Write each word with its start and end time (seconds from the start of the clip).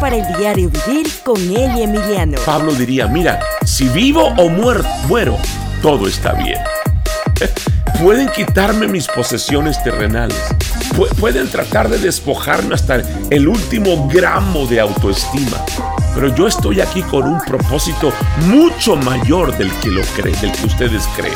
Para 0.00 0.16
el 0.16 0.38
diario 0.38 0.70
vivir 0.70 1.10
con 1.24 1.36
Eli 1.36 1.82
Emiliano. 1.82 2.38
Pablo 2.46 2.72
diría, 2.72 3.08
mira, 3.08 3.40
si 3.64 3.88
vivo 3.88 4.28
o 4.38 4.48
muero, 4.48 4.84
muero 5.08 5.36
todo 5.82 6.06
está 6.06 6.32
bien. 6.32 6.60
Pueden 8.00 8.28
quitarme 8.28 8.86
mis 8.86 9.08
posesiones 9.08 9.82
terrenales. 9.82 10.40
Pueden 11.18 11.48
tratar 11.48 11.88
de 11.88 11.98
despojarme 11.98 12.76
hasta 12.76 13.02
el 13.30 13.48
último 13.48 14.08
gramo 14.08 14.64
de 14.66 14.78
autoestima. 14.78 15.64
Pero 16.14 16.32
yo 16.34 16.46
estoy 16.46 16.80
aquí 16.80 17.02
con 17.02 17.24
un 17.24 17.40
propósito 17.40 18.12
mucho 18.46 18.94
mayor 18.94 19.56
del 19.58 19.72
que 19.80 19.90
lo 19.90 20.02
creen, 20.16 20.40
del 20.40 20.52
que 20.52 20.66
ustedes 20.66 21.02
creen. 21.16 21.34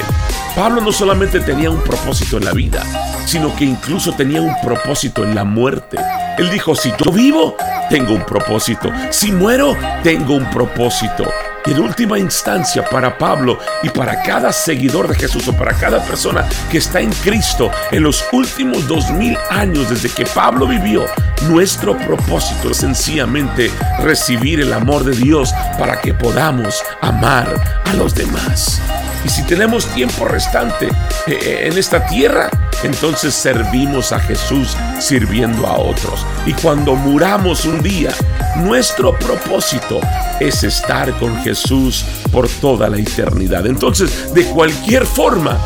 Pablo 0.55 0.81
no 0.81 0.93
solamente 0.93 1.41
tenía 1.41 1.71
un 1.71 1.83
propósito 1.83 2.39
en 2.39 2.45
la 2.45 2.53
vida, 2.53 2.85
sino 3.27 3.55
que 3.57 3.65
incluso 3.65 4.13
tenía 4.13 4.41
un 4.41 4.55
propósito 4.63 5.25
en 5.25 5.35
la 5.35 5.43
muerte. 5.43 5.99
Él 6.39 6.51
dijo, 6.51 6.75
si 6.75 6.93
yo 7.05 7.13
vivo, 7.13 7.57
tengo 7.91 8.15
un 8.15 8.25
propósito. 8.25 8.91
Si 9.11 9.33
muero, 9.33 9.77
tengo 10.03 10.35
un 10.35 10.49
propósito. 10.51 11.25
Y 11.67 11.73
en 11.73 11.81
última 11.81 12.19
instancia, 12.19 12.85
para 12.85 13.19
Pablo 13.19 13.59
y 13.83 13.91
para 13.91 14.23
cada 14.23 14.53
seguidor 14.53 15.09
de 15.09 15.17
Jesús 15.17 15.49
o 15.49 15.53
para 15.53 15.75
cada 15.75 16.03
persona 16.03 16.49
que 16.71 16.79
está 16.79 17.01
en 17.01 17.13
Cristo 17.13 17.71
en 17.91 18.05
los 18.05 18.25
últimos 18.33 18.87
dos 18.87 19.11
mil 19.11 19.37
años 19.51 19.91
desde 19.91 20.09
que 20.09 20.25
Pablo 20.25 20.67
vivió, 20.67 21.05
nuestro 21.49 21.97
propósito 21.99 22.71
es 22.71 22.79
sencillamente 22.79 23.71
recibir 23.99 24.61
el 24.61 24.73
amor 24.73 25.05
de 25.05 25.17
Dios 25.17 25.53
para 25.79 26.01
que 26.01 26.15
podamos 26.15 26.83
amar 27.03 27.49
a 27.85 27.93
los 27.95 28.15
demás. 28.15 28.81
Y 29.25 29.29
si 29.29 29.43
tenemos 29.43 29.87
tiempo 29.87 30.25
restante 30.25 30.87
eh, 30.87 31.39
eh, 31.43 31.69
en 31.71 31.77
esta 31.77 32.07
tierra, 32.07 32.49
entonces 32.85 33.35
servimos 33.35 34.13
a 34.13 34.21
Jesús 34.21 34.77
sirviendo 34.99 35.67
a 35.67 35.79
otros. 35.79 36.25
Y 36.47 36.53
cuando 36.55 36.95
muramos 36.95 37.65
un 37.65 37.83
día, 37.83 38.13
nuestro 38.57 39.19
propósito 39.19 40.01
es 40.41 40.63
estar 40.65 41.17
con 41.19 41.37
Jesús 41.43 42.05
por 42.31 42.49
toda 42.49 42.89
la 42.89 42.99
eternidad. 42.99 43.67
Entonces, 43.67 44.33
de 44.35 44.45
cualquier 44.47 45.05
forma, 45.05 45.59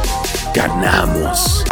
ganamos. 0.55 1.65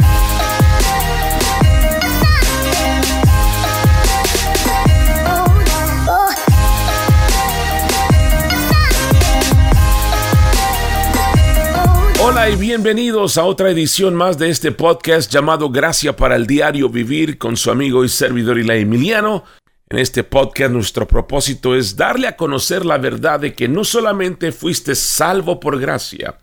Hola 12.22 12.50
y 12.50 12.56
bienvenidos 12.56 13.38
a 13.38 13.44
otra 13.44 13.70
edición 13.70 14.14
más 14.14 14.36
de 14.36 14.50
este 14.50 14.72
podcast 14.72 15.32
llamado 15.32 15.70
Gracia 15.70 16.14
para 16.14 16.36
el 16.36 16.46
Diario 16.46 16.90
Vivir 16.90 17.38
con 17.38 17.56
su 17.56 17.70
amigo 17.70 18.04
y 18.04 18.10
servidor 18.10 18.58
Ila 18.58 18.76
Emiliano. 18.76 19.44
En 19.88 19.98
este 19.98 20.22
podcast 20.22 20.70
nuestro 20.70 21.08
propósito 21.08 21.74
es 21.74 21.96
darle 21.96 22.28
a 22.28 22.36
conocer 22.36 22.84
la 22.84 22.98
verdad 22.98 23.40
de 23.40 23.54
que 23.54 23.68
no 23.68 23.84
solamente 23.84 24.52
fuiste 24.52 24.94
salvo 24.94 25.58
por 25.58 25.80
gracia, 25.80 26.36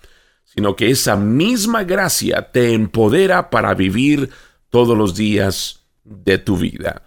sino 0.46 0.76
que 0.76 0.90
esa 0.90 1.16
misma 1.16 1.84
gracia 1.84 2.52
te 2.52 2.74
empodera 2.74 3.52
para 3.52 3.76
vivir 3.76 4.32
todos 4.72 4.98
los 4.98 5.16
días 5.16 5.86
de 6.04 6.40
tu 6.40 6.58
vida. 6.58 7.04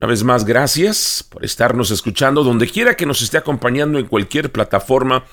Una 0.00 0.08
vez 0.08 0.24
más, 0.24 0.46
gracias 0.46 1.22
por 1.28 1.44
estarnos 1.44 1.90
escuchando 1.90 2.42
donde 2.42 2.66
quiera 2.66 2.96
que 2.96 3.04
nos 3.04 3.20
esté 3.20 3.36
acompañando 3.36 3.98
en 3.98 4.06
cualquier 4.06 4.50
plataforma. 4.50 5.24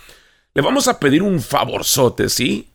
Le 0.54 0.62
vamos 0.62 0.90
a 0.90 1.00
pedir 1.00 1.24
un 1.24 1.40
favorzote, 1.40 2.28
¿sí? 2.28 2.73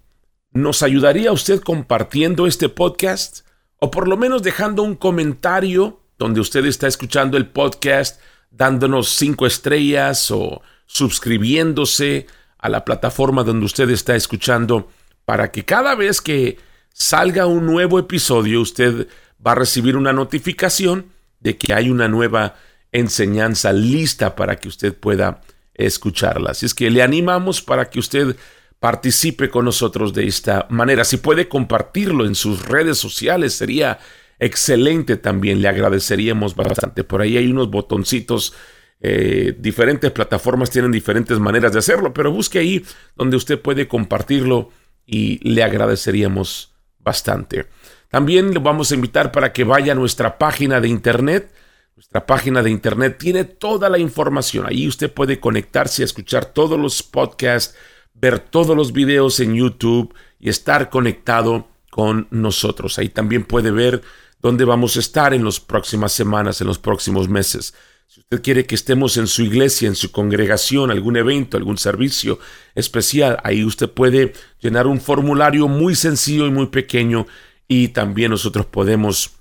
¿Nos 0.52 0.82
ayudaría 0.82 1.30
usted 1.30 1.60
compartiendo 1.60 2.46
este 2.46 2.68
podcast? 2.68 3.40
O 3.78 3.90
por 3.90 4.08
lo 4.08 4.16
menos 4.16 4.42
dejando 4.42 4.82
un 4.82 4.94
comentario 4.94 6.00
donde 6.18 6.40
usted 6.40 6.64
está 6.64 6.86
escuchando 6.86 7.36
el 7.36 7.46
podcast, 7.46 8.20
dándonos 8.50 9.10
cinco 9.10 9.46
estrellas 9.46 10.30
o 10.30 10.62
suscribiéndose 10.86 12.26
a 12.56 12.70
la 12.70 12.84
plataforma 12.84 13.44
donde 13.44 13.66
usted 13.66 13.90
está 13.90 14.16
escuchando 14.16 14.88
para 15.26 15.52
que 15.52 15.64
cada 15.66 15.94
vez 15.94 16.20
que 16.22 16.58
salga 16.94 17.46
un 17.46 17.66
nuevo 17.66 17.98
episodio 17.98 18.62
usted 18.62 19.06
va 19.46 19.52
a 19.52 19.56
recibir 19.56 19.96
una 19.96 20.14
notificación 20.14 21.12
de 21.40 21.58
que 21.58 21.74
hay 21.74 21.90
una 21.90 22.08
nueva 22.08 22.56
enseñanza 22.90 23.72
lista 23.72 24.34
para 24.34 24.56
que 24.56 24.68
usted 24.68 24.96
pueda 24.96 25.42
escucharla. 25.74 26.52
Así 26.52 26.66
es 26.66 26.74
que 26.74 26.90
le 26.90 27.02
animamos 27.02 27.62
para 27.62 27.90
que 27.90 27.98
usted 28.00 28.34
participe 28.80 29.50
con 29.50 29.64
nosotros 29.64 30.14
de 30.14 30.26
esta 30.26 30.66
manera. 30.70 31.04
Si 31.04 31.16
puede 31.16 31.48
compartirlo 31.48 32.26
en 32.26 32.34
sus 32.34 32.66
redes 32.66 32.98
sociales, 32.98 33.54
sería 33.54 33.98
excelente 34.38 35.16
también. 35.16 35.60
Le 35.60 35.68
agradeceríamos 35.68 36.54
bastante. 36.54 37.04
Por 37.04 37.20
ahí 37.20 37.36
hay 37.36 37.50
unos 37.50 37.70
botoncitos. 37.70 38.54
Eh, 39.00 39.54
diferentes 39.58 40.10
plataformas 40.10 40.70
tienen 40.70 40.90
diferentes 40.90 41.38
maneras 41.38 41.72
de 41.72 41.80
hacerlo, 41.80 42.12
pero 42.12 42.32
busque 42.32 42.58
ahí 42.58 42.84
donde 43.16 43.36
usted 43.36 43.60
puede 43.60 43.88
compartirlo 43.88 44.70
y 45.06 45.38
le 45.48 45.62
agradeceríamos 45.62 46.74
bastante. 46.98 47.66
También 48.10 48.52
le 48.52 48.58
vamos 48.58 48.90
a 48.90 48.94
invitar 48.94 49.32
para 49.32 49.52
que 49.52 49.64
vaya 49.64 49.92
a 49.92 49.96
nuestra 49.96 50.38
página 50.38 50.80
de 50.80 50.88
internet. 50.88 51.52
Nuestra 51.94 52.26
página 52.26 52.62
de 52.62 52.70
internet 52.70 53.16
tiene 53.18 53.44
toda 53.44 53.88
la 53.88 53.98
información. 53.98 54.66
Ahí 54.66 54.86
usted 54.86 55.12
puede 55.12 55.40
conectarse 55.40 56.02
a 56.02 56.04
escuchar 56.04 56.46
todos 56.46 56.78
los 56.78 57.02
podcasts 57.02 57.76
ver 58.20 58.38
todos 58.40 58.76
los 58.76 58.92
videos 58.92 59.40
en 59.40 59.54
YouTube 59.54 60.14
y 60.38 60.48
estar 60.48 60.90
conectado 60.90 61.68
con 61.90 62.28
nosotros. 62.30 62.98
Ahí 62.98 63.08
también 63.08 63.44
puede 63.44 63.70
ver 63.70 64.02
dónde 64.40 64.64
vamos 64.64 64.96
a 64.96 65.00
estar 65.00 65.34
en 65.34 65.44
las 65.44 65.60
próximas 65.60 66.12
semanas, 66.12 66.60
en 66.60 66.66
los 66.66 66.78
próximos 66.78 67.28
meses. 67.28 67.74
Si 68.06 68.20
usted 68.20 68.42
quiere 68.42 68.66
que 68.66 68.74
estemos 68.74 69.16
en 69.16 69.26
su 69.26 69.42
iglesia, 69.42 69.88
en 69.88 69.94
su 69.94 70.10
congregación, 70.10 70.90
algún 70.90 71.16
evento, 71.16 71.56
algún 71.56 71.76
servicio 71.76 72.38
especial, 72.74 73.38
ahí 73.44 73.64
usted 73.64 73.90
puede 73.90 74.32
llenar 74.60 74.86
un 74.86 75.00
formulario 75.00 75.68
muy 75.68 75.94
sencillo 75.94 76.46
y 76.46 76.50
muy 76.50 76.66
pequeño 76.68 77.26
y 77.66 77.88
también 77.88 78.30
nosotros 78.30 78.64
podemos 78.66 79.32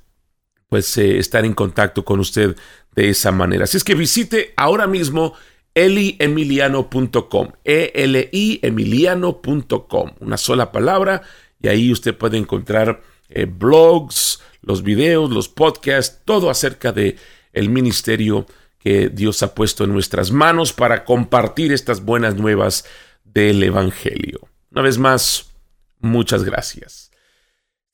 pues 0.67 0.97
eh, 0.97 1.17
estar 1.17 1.45
en 1.45 1.53
contacto 1.53 2.03
con 2.03 2.19
usted 2.19 2.57
de 2.93 3.09
esa 3.09 3.31
manera. 3.31 3.63
Así 3.63 3.77
es 3.77 3.85
que 3.85 3.95
visite 3.95 4.53
ahora 4.57 4.85
mismo 4.85 5.33
eliemiliano.com, 5.77 7.51
E-L-I 7.63 8.59
emiliano.com, 8.63 10.11
una 10.19 10.37
sola 10.37 10.71
palabra, 10.71 11.21
y 11.61 11.67
ahí 11.67 11.91
usted 11.91 12.17
puede 12.17 12.37
encontrar 12.37 13.03
eh, 13.29 13.45
blogs, 13.45 14.41
los 14.63 14.81
videos, 14.81 15.29
los 15.29 15.49
podcasts, 15.49 16.21
todo 16.25 16.49
acerca 16.49 16.91
de 16.91 17.17
el 17.53 17.69
ministerio 17.69 18.47
que 18.79 19.09
Dios 19.09 19.43
ha 19.43 19.53
puesto 19.53 19.83
en 19.83 19.93
nuestras 19.93 20.31
manos 20.31 20.73
para 20.73 21.05
compartir 21.05 21.71
estas 21.71 22.03
buenas 22.03 22.35
nuevas 22.35 22.85
del 23.23 23.61
Evangelio. 23.61 24.47
Una 24.71 24.81
vez 24.81 24.97
más, 24.97 25.51
muchas 25.99 26.43
gracias. 26.43 27.06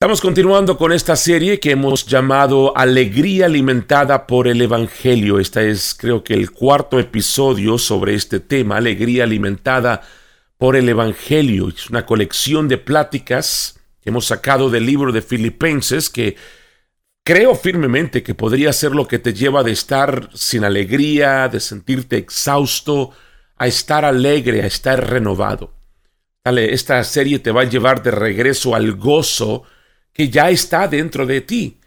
Estamos 0.04 0.20
continuando 0.20 0.76
con 0.76 0.92
esta 0.92 1.16
serie 1.16 1.58
que 1.58 1.70
hemos 1.70 2.04
llamado 2.04 2.76
Alegría 2.76 3.46
alimentada 3.46 4.26
por 4.26 4.48
el 4.48 4.60
Evangelio. 4.60 5.40
Esta 5.40 5.62
es 5.62 5.94
creo 5.98 6.22
que 6.22 6.34
el 6.34 6.50
cuarto 6.50 7.00
episodio 7.00 7.78
sobre 7.78 8.14
este 8.14 8.38
tema, 8.38 8.76
Alegría 8.76 9.24
alimentada 9.24 10.02
por 10.58 10.76
el 10.76 10.90
Evangelio. 10.90 11.68
Es 11.68 11.88
una 11.88 12.04
colección 12.04 12.68
de 12.68 12.76
pláticas 12.76 13.80
que 14.02 14.10
hemos 14.10 14.26
sacado 14.26 14.68
del 14.68 14.84
libro 14.84 15.10
de 15.10 15.22
Filipenses 15.22 16.10
que 16.10 16.36
creo 17.24 17.54
firmemente 17.54 18.22
que 18.22 18.34
podría 18.34 18.74
ser 18.74 18.92
lo 18.92 19.08
que 19.08 19.18
te 19.18 19.32
lleva 19.32 19.62
de 19.62 19.72
estar 19.72 20.28
sin 20.34 20.64
alegría, 20.64 21.48
de 21.48 21.60
sentirte 21.60 22.18
exhausto, 22.18 23.12
a 23.56 23.66
estar 23.66 24.04
alegre, 24.04 24.64
a 24.64 24.66
estar 24.66 25.08
renovado. 25.08 25.72
Esta 26.44 27.02
serie 27.04 27.38
te 27.38 27.52
va 27.52 27.62
a 27.62 27.70
llevar 27.70 28.02
de 28.02 28.10
regreso 28.10 28.74
al 28.74 28.92
gozo 28.96 29.64
que 30.14 30.30
ya 30.30 30.48
está 30.48 30.88
dentro 30.88 31.26
de 31.26 31.40
ti, 31.42 31.80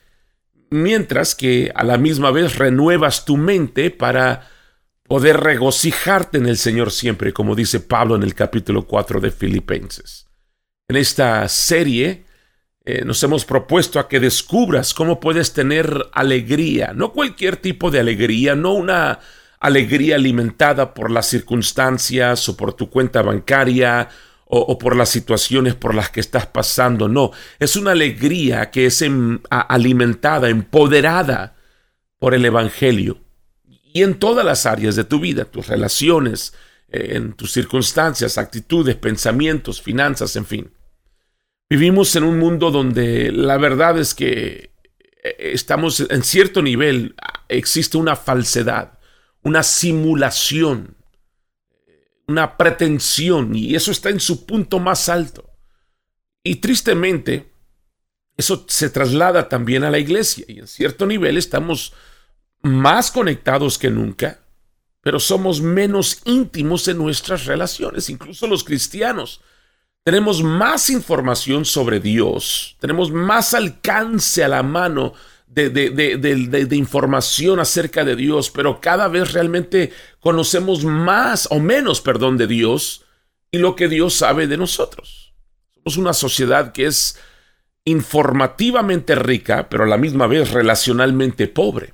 mientras 0.70 1.34
que 1.34 1.72
a 1.74 1.84
la 1.84 1.98
misma 1.98 2.30
vez 2.30 2.58
renuevas 2.58 3.26
tu 3.26 3.38
mente 3.38 3.90
para 3.90 4.50
poder 5.08 5.38
regocijarte 5.38 6.38
en 6.38 6.48
el 6.48 6.58
Señor 6.58 6.92
siempre, 6.92 7.32
como 7.32 7.56
dice 7.56 7.80
Pablo 7.80 8.16
en 8.16 8.24
el 8.24 8.36
capítulo 8.36 8.86
4 8.86 9.22
de 9.22 9.32
Filipenses. 9.32 10.28
En 10.90 10.98
esta 10.98 11.48
serie 11.48 12.26
eh, 12.84 13.06
nos 13.06 13.24
hemos 13.24 13.46
propuesto 13.46 14.00
a 14.00 14.10
que 14.10 14.20
descubras 14.20 14.94
cómo 14.94 15.22
puedes 15.22 15.54
tener 15.54 16.08
alegría, 16.12 16.92
no 16.94 17.14
cualquier 17.14 17.56
tipo 17.56 17.90
de 17.90 18.02
alegría, 18.02 18.56
no 18.56 18.74
una 18.74 19.20
alegría 19.60 20.16
alimentada 20.16 20.94
por 20.94 21.10
las 21.10 21.28
circunstancias 21.28 22.48
o 22.50 22.58
por 22.58 22.74
tu 22.74 22.90
cuenta 22.90 23.22
bancaria 23.22 24.10
o, 24.50 24.78
por 24.78 24.96
las 24.96 25.10
situaciones 25.10 25.76
por 25.76 25.94
las 25.94 26.10
que 26.10 26.20
estás 26.20 26.46
pasando. 26.48 27.08
No, 27.08 27.32
es 27.60 27.76
una 27.76 27.92
alegría 27.92 28.72
que 28.72 28.86
es 28.86 29.04
alimentada, 29.50 30.50
empoderada 30.50 31.56
por 32.18 32.34
el 32.34 32.46
Evangelio. 32.46 33.20
Y 33.94 34.04
en 34.04 34.20
todas 34.20 34.46
las 34.46 34.66
áreas 34.66 34.96
de 34.96 35.04
tu 35.04 35.20
vida, 35.20 35.46
tus 35.46 35.68
relaciones, 35.68 36.54
eh, 36.90 37.14
en 37.16 37.34
tus 37.34 37.52
circunstancias, 37.52 38.38
actitudes, 38.38 38.96
pensamientos, 38.96 39.82
finanzas, 39.82 40.36
en 40.36 40.46
fin. 40.46 40.72
Vivimos 41.70 42.16
en 42.16 42.24
un 42.24 42.40
mundo 42.40 42.72
donde 42.72 43.32
la 43.32 43.58
verdad 43.58 43.98
es 43.98 44.14
que 44.14 44.72
eh, 45.24 45.36
estamos 45.40 46.00
en 46.00 46.24
cierto 46.24 46.62
nivel, 46.62 47.16
existe 47.50 47.98
una 47.98 48.16
falsedad, 48.16 49.00
una 49.42 49.64
simulación, 49.64 50.97
una 52.28 52.58
pretensión, 52.58 53.56
y 53.56 53.76
eso 53.76 53.92
está 53.92 54.10
en 54.10 54.20
su 54.20 54.46
punto 54.46 54.80
más 54.80 55.10
alto. 55.10 55.50
Y 56.44 56.56
tristemente, 56.56 57.52
eso 58.36 58.66
se 58.68 58.90
traslada 58.90 59.50
también 59.50 59.84
a 59.84 59.90
la 59.90 60.00
iglesia, 60.00 60.46
y 60.48 60.60
en 60.60 60.68
cierto 60.68 61.06
nivel 61.06 61.38
estamos 61.38 61.94
más 62.62 63.12
conectados 63.12 63.78
que 63.78 63.90
nunca, 63.90 64.42
pero 65.02 65.20
somos 65.20 65.62
menos 65.62 66.22
íntimos 66.26 66.88
en 66.88 66.98
nuestras 66.98 67.46
relaciones, 67.46 68.10
incluso 68.10 68.46
los 68.46 68.64
cristianos. 68.64 69.42
Tenemos 70.04 70.44
más 70.44 70.90
información 70.90 71.66
sobre 71.66 72.00
Dios, 72.00 72.76
tenemos 72.80 73.12
más 73.12 73.54
alcance 73.54 74.44
a 74.44 74.48
la 74.48 74.64
mano 74.64 75.14
de, 75.58 75.90
de, 75.90 76.76
información 76.76 77.60
acerca 77.60 78.06
de 78.06 78.16
Dios, 78.16 78.52
pero 78.52 78.80
cada 78.80 79.08
vez 79.08 79.34
realmente 79.34 79.92
conocemos 80.20 80.84
más 80.84 81.48
o 81.52 81.60
menos, 81.60 82.02
perdón, 82.02 82.38
de 82.38 82.48
Dios 82.48 83.06
y 83.52 83.58
lo 83.58 83.76
que 83.76 83.88
Dios 83.88 84.14
sabe 84.14 84.48
de 84.48 84.58
nosotros. 84.58 85.34
Somos 85.76 85.98
una 85.98 86.14
sociedad 86.14 86.72
que 86.72 86.86
es 86.86 87.20
informativamente 87.86 89.16
rica, 89.16 89.68
pero 89.70 89.86
a 89.86 89.88
la 89.88 89.98
misma 89.98 90.28
vez 90.28 90.52
relacionalmente 90.52 91.48
pobre. 91.48 91.94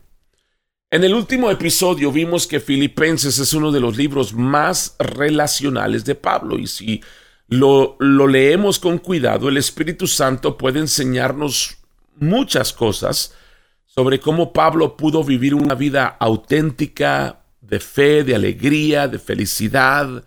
En 0.92 1.04
el 1.04 1.14
último 1.14 1.50
episodio 1.50 2.12
vimos 2.12 2.46
que 2.46 2.60
Filipenses 2.60 3.40
es 3.40 3.54
uno 3.54 3.72
de 3.72 3.80
los 3.80 3.98
libros 3.98 4.34
más 4.34 4.96
relacionales 5.00 6.06
de 6.06 6.16
Pablo 6.16 6.60
y 6.60 6.68
si 6.68 7.02
lo, 7.48 7.96
lo, 8.00 8.28
leemos 8.28 8.78
con 8.80 8.98
cuidado, 9.00 9.50
el 9.50 9.58
Espíritu 9.58 10.08
Santo 10.08 10.58
puede 10.58 10.80
enseñarnos 10.80 11.78
muchas 12.18 12.74
cosas 12.74 13.34
sobre 13.94 14.20
cómo 14.20 14.54
Pablo 14.54 14.98
pudo 14.98 15.24
vivir 15.24 15.54
una 15.54 15.76
vida 15.76 16.08
auténtica, 16.20 17.42
de 17.62 17.80
fe, 17.80 18.24
de 18.24 18.36
alegría, 18.36 19.08
de 19.08 19.20
felicidad, 19.20 20.24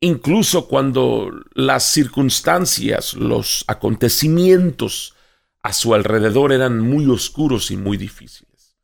incluso 0.00 0.68
cuando 0.68 1.30
las 1.52 1.84
circunstancias, 1.84 3.14
los 3.14 3.64
acontecimientos 3.66 5.14
a 5.62 5.72
su 5.72 5.94
alrededor 5.94 6.52
eran 6.52 6.78
muy 6.78 7.06
oscuros 7.06 7.70
y 7.70 7.76
muy 7.76 7.96
difíciles. 7.96 8.76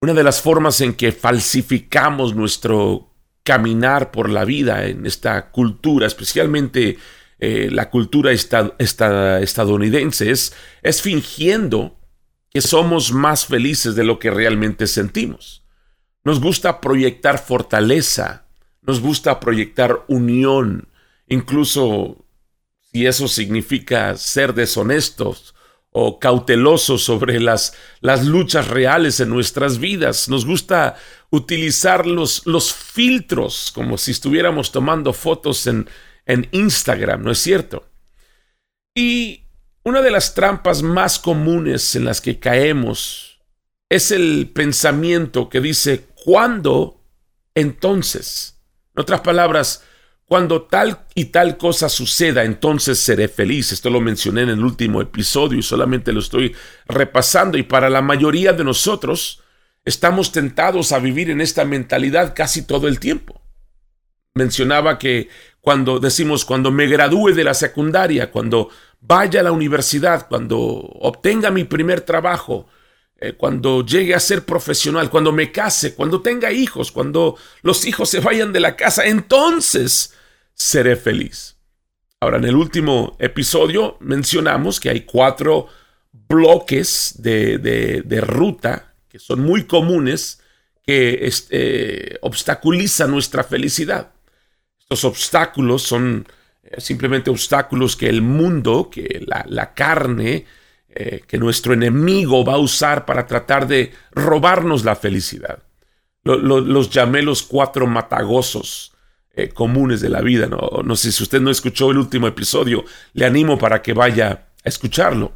Una 0.00 0.14
de 0.14 0.22
las 0.22 0.40
formas 0.40 0.80
en 0.80 0.94
que 0.94 1.10
falsificamos 1.10 2.36
nuestro 2.36 3.12
caminar 3.42 4.12
por 4.12 4.30
la 4.30 4.44
vida 4.44 4.86
en 4.86 5.06
esta 5.06 5.50
cultura, 5.50 6.06
especialmente 6.06 6.98
eh, 7.40 7.68
la 7.70 7.90
cultura 7.90 8.30
estadounidense, 8.32 10.30
es, 10.30 10.54
es 10.82 11.02
fingiendo 11.02 11.98
que 12.50 12.60
somos 12.60 13.12
más 13.12 13.46
felices 13.46 13.94
de 13.94 14.04
lo 14.04 14.18
que 14.18 14.30
realmente 14.30 14.86
sentimos. 14.86 15.64
Nos 16.24 16.40
gusta 16.40 16.80
proyectar 16.80 17.38
fortaleza, 17.38 18.46
nos 18.82 19.00
gusta 19.00 19.40
proyectar 19.40 20.04
unión, 20.08 20.88
incluso 21.26 22.24
si 22.80 23.06
eso 23.06 23.28
significa 23.28 24.16
ser 24.16 24.54
deshonestos 24.54 25.54
o 25.90 26.18
cautelosos 26.18 27.02
sobre 27.02 27.40
las, 27.40 27.74
las 28.00 28.24
luchas 28.24 28.68
reales 28.68 29.20
en 29.20 29.30
nuestras 29.30 29.78
vidas. 29.78 30.28
Nos 30.28 30.44
gusta 30.44 30.96
utilizar 31.30 32.06
los, 32.06 32.46
los 32.46 32.72
filtros 32.72 33.72
como 33.74 33.98
si 33.98 34.12
estuviéramos 34.12 34.70
tomando 34.72 35.12
fotos 35.12 35.66
en, 35.66 35.88
en 36.26 36.48
Instagram, 36.52 37.22
¿no 37.22 37.30
es 37.30 37.38
cierto? 37.38 37.88
Y 38.94 39.47
una 39.88 40.02
de 40.02 40.10
las 40.10 40.34
trampas 40.34 40.82
más 40.82 41.18
comunes 41.18 41.96
en 41.96 42.04
las 42.04 42.20
que 42.20 42.38
caemos 42.38 43.40
es 43.88 44.10
el 44.10 44.50
pensamiento 44.52 45.48
que 45.48 45.60
dice, 45.60 46.08
¿cuándo? 46.24 47.02
Entonces. 47.54 48.60
En 48.94 49.00
otras 49.00 49.22
palabras, 49.22 49.82
cuando 50.26 50.62
tal 50.62 51.06
y 51.14 51.26
tal 51.26 51.56
cosa 51.56 51.88
suceda, 51.88 52.44
entonces 52.44 52.98
seré 52.98 53.28
feliz. 53.28 53.72
Esto 53.72 53.88
lo 53.88 54.02
mencioné 54.02 54.42
en 54.42 54.50
el 54.50 54.62
último 54.62 55.00
episodio 55.00 55.58
y 55.58 55.62
solamente 55.62 56.12
lo 56.12 56.20
estoy 56.20 56.54
repasando. 56.86 57.56
Y 57.56 57.62
para 57.62 57.88
la 57.88 58.02
mayoría 58.02 58.52
de 58.52 58.64
nosotros, 58.64 59.42
estamos 59.86 60.32
tentados 60.32 60.92
a 60.92 60.98
vivir 60.98 61.30
en 61.30 61.40
esta 61.40 61.64
mentalidad 61.64 62.34
casi 62.36 62.66
todo 62.66 62.88
el 62.88 63.00
tiempo. 63.00 63.40
Mencionaba 64.34 64.98
que 64.98 65.30
cuando 65.62 65.98
decimos, 65.98 66.44
cuando 66.44 66.70
me 66.70 66.86
gradúe 66.86 67.32
de 67.32 67.44
la 67.44 67.54
secundaria, 67.54 68.30
cuando 68.30 68.70
vaya 69.00 69.40
a 69.40 69.44
la 69.44 69.52
universidad, 69.52 70.28
cuando 70.28 70.58
obtenga 70.58 71.50
mi 71.50 71.64
primer 71.64 72.00
trabajo, 72.02 72.66
eh, 73.20 73.32
cuando 73.32 73.84
llegue 73.84 74.14
a 74.14 74.20
ser 74.20 74.44
profesional, 74.44 75.10
cuando 75.10 75.32
me 75.32 75.50
case, 75.50 75.94
cuando 75.94 76.20
tenga 76.20 76.52
hijos, 76.52 76.92
cuando 76.92 77.36
los 77.62 77.84
hijos 77.84 78.08
se 78.08 78.20
vayan 78.20 78.52
de 78.52 78.60
la 78.60 78.76
casa, 78.76 79.06
entonces 79.06 80.14
seré 80.54 80.96
feliz. 80.96 81.56
Ahora, 82.20 82.38
en 82.38 82.44
el 82.44 82.56
último 82.56 83.16
episodio 83.18 83.96
mencionamos 84.00 84.80
que 84.80 84.90
hay 84.90 85.00
cuatro 85.02 85.68
bloques 86.12 87.14
de, 87.18 88.24
ruta 88.26 88.94
que 89.08 89.18
son 89.18 89.40
muy 89.40 89.64
comunes 89.64 90.40
que 90.84 91.20
este, 91.22 92.18
obstaculizan 92.22 93.10
nuestra 93.10 93.44
felicidad. 93.44 94.12
Estos 94.78 95.04
obstáculos 95.04 95.82
son 95.82 96.26
eh, 96.26 96.32
simplemente 96.76 97.30
obstáculos 97.30 97.96
que 97.96 98.08
el 98.08 98.22
mundo, 98.22 98.90
que 98.90 99.24
la, 99.26 99.74
carne, 99.74 100.44
eh, 100.90 101.22
que 101.26 101.38
nuestro 101.38 101.72
enemigo 101.72 102.44
va 102.44 102.54
a 102.54 102.58
usar 102.58 103.06
para 103.06 103.26
tratar 103.26 103.66
de 103.66 103.92
robarnos 104.12 104.84
la 104.84 104.96
felicidad. 104.96 105.62
los 106.24 106.90
llamé 106.90 107.22
los 107.22 107.42
cuatro 107.42 107.86
matagosos 107.86 108.92
eh, 109.34 109.48
comunes 109.48 110.00
de 110.00 110.08
la 110.08 110.20
vida. 110.20 110.48
no 110.48 110.96
sé 110.96 111.12
si 111.12 111.22
usted 111.22 111.40
no 111.40 111.50
escuchó 111.50 111.90
el 111.90 111.98
último 111.98 112.26
episodio, 112.26 112.84
le 113.14 113.24
animo 113.24 113.56
para 113.56 113.82
que 113.82 113.94
vaya 113.94 114.48
a 114.64 114.68
escucharlo. 114.68 115.32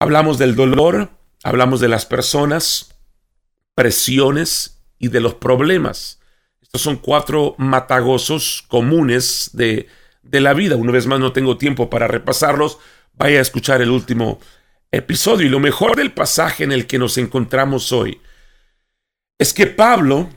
Hablamos 0.00 0.38
del 0.38 0.56
dolor, 0.56 1.10
hablamos 1.44 1.78
de 1.80 1.88
las 1.88 2.06
personas, 2.06 2.96
presiones 3.74 4.82
y 4.98 5.08
de 5.08 5.20
los 5.20 5.34
problemas. 5.34 6.21
Estos 6.74 6.84
son 6.84 6.96
cuatro 6.96 7.54
matagosos 7.58 8.64
comunes 8.66 9.50
de, 9.52 9.88
de 10.22 10.40
la 10.40 10.54
vida. 10.54 10.76
Una 10.76 10.90
vez 10.90 11.06
más 11.06 11.20
no 11.20 11.32
tengo 11.32 11.58
tiempo 11.58 11.90
para 11.90 12.08
repasarlos. 12.08 12.78
Vaya 13.12 13.40
a 13.40 13.42
escuchar 13.42 13.82
el 13.82 13.90
último 13.90 14.40
episodio. 14.90 15.46
Y 15.46 15.50
lo 15.50 15.60
mejor 15.60 15.96
del 15.96 16.12
pasaje 16.12 16.64
en 16.64 16.72
el 16.72 16.86
que 16.86 16.98
nos 16.98 17.18
encontramos 17.18 17.92
hoy 17.92 18.22
es 19.38 19.52
que 19.52 19.66
Pablo 19.66 20.30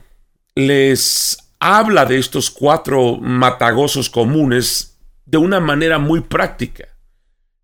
les 0.54 1.38
habla 1.58 2.04
de 2.04 2.18
estos 2.18 2.50
cuatro 2.50 3.16
matagosos 3.16 4.10
comunes 4.10 4.98
de 5.24 5.38
una 5.38 5.58
manera 5.58 5.98
muy 5.98 6.20
práctica. 6.20 6.88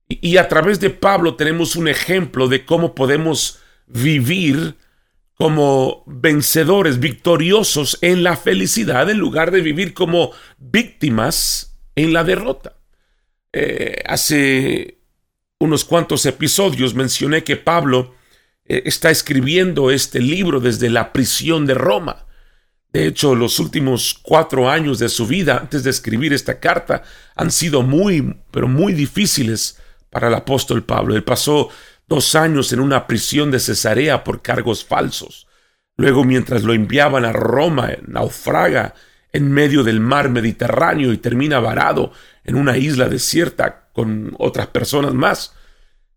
Y, 0.09 0.39
a 0.39 0.49
través 0.49 0.81
de 0.81 0.89
Pablo 0.89 1.37
tenemos 1.37 1.77
un 1.77 1.89
ejemplo 1.89 2.49
de 2.49 2.65
cómo 2.65 2.95
podemos 2.95 3.59
vivir 3.87 4.77
como 5.43 6.05
vencedores, 6.07 7.01
victoriosos 7.01 7.99
en 8.01 8.23
la 8.23 8.37
felicidad, 8.37 9.11
en 9.11 9.19
lugar 9.19 9.51
de 9.51 9.61
vivir 9.61 9.93
como 9.93 10.31
víctimas 10.57 11.77
en 11.97 12.13
la 12.13 12.23
derrota. 12.23 12.77
Eh, 13.53 14.05
hace 14.07 15.01
unos 15.59 15.85
cuantos 15.85 16.27
episodios 16.27 16.95
mencioné 16.95 17.43
que 17.43 17.57
Pablo 17.57 18.15
eh, 18.65 18.85
está 18.85 19.11
escribiendo 19.11 19.91
este 19.91 20.21
libro 20.21 20.61
desde 20.61 20.89
la 20.91 21.13
prisión 21.13 21.67
de 21.67 21.75
Roma. 21.75 22.25
De 22.93 23.09
hecho, 23.09 23.35
los 23.35 23.59
últimos 23.59 24.17
cuatro 24.23 24.71
años 24.71 25.01
de 25.01 25.09
su 25.09 25.27
vida 25.27 25.59
antes 25.59 25.83
de 25.83 25.91
escribir 25.91 26.33
esta 26.33 26.61
carta 26.61 27.03
han 27.35 27.51
sido 27.51 27.83
muy, 27.83 28.37
pero 28.53 28.69
muy 28.69 28.93
difíciles 28.93 29.77
para 30.09 30.29
el 30.29 30.35
apóstol 30.35 30.85
Pablo. 30.85 31.17
Él 31.17 31.25
pasó 31.25 31.69
dos 32.07 32.35
años 32.35 32.73
en 32.73 32.81
una 32.81 33.07
prisión 33.07 33.51
de 33.51 33.61
Cesarea 33.61 34.25
por 34.25 34.43
cargos 34.43 34.85
falsos. 34.85 35.47
Luego, 35.97 36.25
mientras 36.25 36.65
lo 36.65 36.73
enviaban 36.73 37.25
a 37.25 37.33
Roma, 37.33 37.91
naufraga 38.07 38.95
en 39.33 39.51
medio 39.51 39.83
del 39.83 40.01
mar 40.01 40.29
Mediterráneo 40.29 41.13
y 41.13 41.19
termina 41.19 41.59
varado 41.61 42.13
en 42.45 42.57
una 42.57 42.77
isla 42.77 43.09
desierta 43.09 43.89
con 43.93 44.35
otras 44.39 44.67
personas 44.69 45.15
más. 45.15 45.55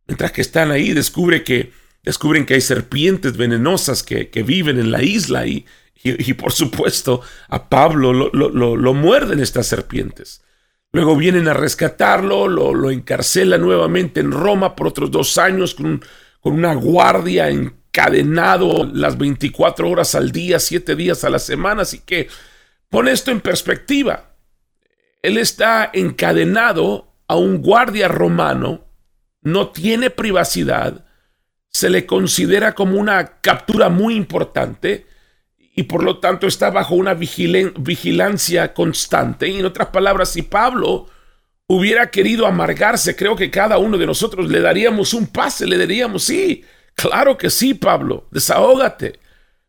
Mientras 0.07 0.31
que 0.31 0.41
están 0.41 0.71
ahí, 0.71 0.93
descubre 0.93 1.43
que, 1.43 1.71
descubren 2.03 2.45
que 2.45 2.55
hay 2.55 2.61
serpientes 2.61 3.37
venenosas 3.37 4.03
que, 4.03 4.29
que 4.29 4.43
viven 4.43 4.79
en 4.79 4.91
la 4.91 5.01
isla 5.01 5.47
y, 5.47 5.65
y, 6.05 6.33
por 6.33 6.51
supuesto, 6.51 7.21
a 7.49 7.67
Pablo 7.67 8.13
lo, 8.13 8.93
muerden 8.93 9.39
estas 9.39 9.65
serpientes. 9.65 10.43
Luego 10.95 11.17
vienen 11.17 11.49
a 11.49 11.53
rescatarlo, 11.53 12.47
lo, 12.47 12.89
encarcela 12.89 13.57
nuevamente 13.57 14.21
en 14.21 14.31
Roma 14.31 14.77
por 14.77 14.87
otros 14.87 15.11
dos 15.11 15.37
años 15.37 15.75
con, 15.75 16.01
con 16.39 16.53
una 16.53 16.73
guardia 16.73 17.49
encadenado 17.49 18.89
las 18.93 19.17
24 19.17 19.89
horas 19.89 20.15
al 20.15 20.31
día, 20.31 20.57
siete 20.57 20.95
días 20.95 21.25
a 21.25 21.29
la 21.29 21.39
semana. 21.39 21.81
Así 21.81 21.99
que 21.99 22.29
pone 22.87 23.11
esto 23.11 23.31
en 23.31 23.41
perspectiva. 23.41 24.37
Él 25.21 25.37
está 25.37 25.89
encadenado 25.91 27.13
a 27.27 27.35
un 27.35 27.61
guardia 27.61 28.07
romano, 28.07 28.85
no 29.41 29.71
tiene 29.71 30.11
privacidad, 30.11 31.05
se 31.71 31.89
le 31.89 32.05
considera 32.05 32.73
como 32.73 32.97
una 32.97 33.41
captura 33.41 33.89
muy 33.89 34.15
importante 34.15 35.07
y 35.75 35.83
por 35.83 36.03
lo 36.03 36.19
tanto 36.19 36.47
está 36.47 36.69
bajo 36.69 36.95
una 36.95 37.13
vigilancia 37.13 38.73
constante. 38.73 39.49
Y 39.49 39.59
en 39.59 39.65
otras 39.65 39.89
palabras, 39.89 40.29
si 40.29 40.41
Pablo 40.41 41.07
hubiera 41.67 42.09
querido 42.09 42.47
amargarse, 42.47 43.15
creo 43.15 43.35
que 43.35 43.51
cada 43.51 43.77
uno 43.77 43.97
de 43.97 44.05
nosotros 44.05 44.49
le 44.49 44.61
daríamos 44.61 45.13
un 45.13 45.27
pase, 45.27 45.67
le 45.67 45.77
diríamos, 45.77 46.23
sí, 46.23 46.63
claro 46.93 47.37
que 47.37 47.49
sí, 47.49 47.73
Pablo, 47.73 48.25
desahógate. 48.31 49.19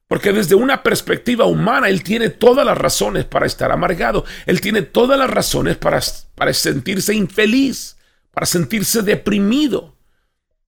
Porque 0.06 0.32
desde 0.32 0.54
una 0.54 0.84
perspectiva 0.84 1.46
humana, 1.46 1.88
él 1.88 2.04
tiene 2.04 2.28
todas 2.28 2.64
las 2.64 2.78
razones 2.78 3.24
para 3.24 3.46
estar 3.46 3.72
amargado. 3.72 4.24
Él 4.46 4.60
tiene 4.60 4.82
todas 4.82 5.18
las 5.18 5.28
razones 5.28 5.76
para, 5.76 6.00
para 6.36 6.52
sentirse 6.52 7.12
infeliz, 7.12 7.96
para 8.30 8.46
sentirse 8.46 9.02
deprimido. 9.02 9.95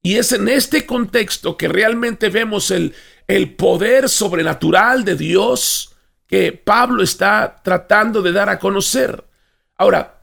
Y 0.02 0.16
es 0.16 0.32
en 0.32 0.48
este 0.48 0.86
contexto 0.86 1.56
que 1.56 1.68
realmente 1.68 2.28
vemos 2.28 2.70
el, 2.70 2.94
el 3.26 3.54
poder 3.54 4.08
sobrenatural 4.08 5.04
de 5.04 5.16
Dios 5.16 5.94
que 6.26 6.52
Pablo 6.52 7.02
está 7.02 7.60
tratando 7.64 8.22
de 8.22 8.32
dar 8.32 8.48
a 8.48 8.58
conocer. 8.58 9.24
Ahora, 9.76 10.20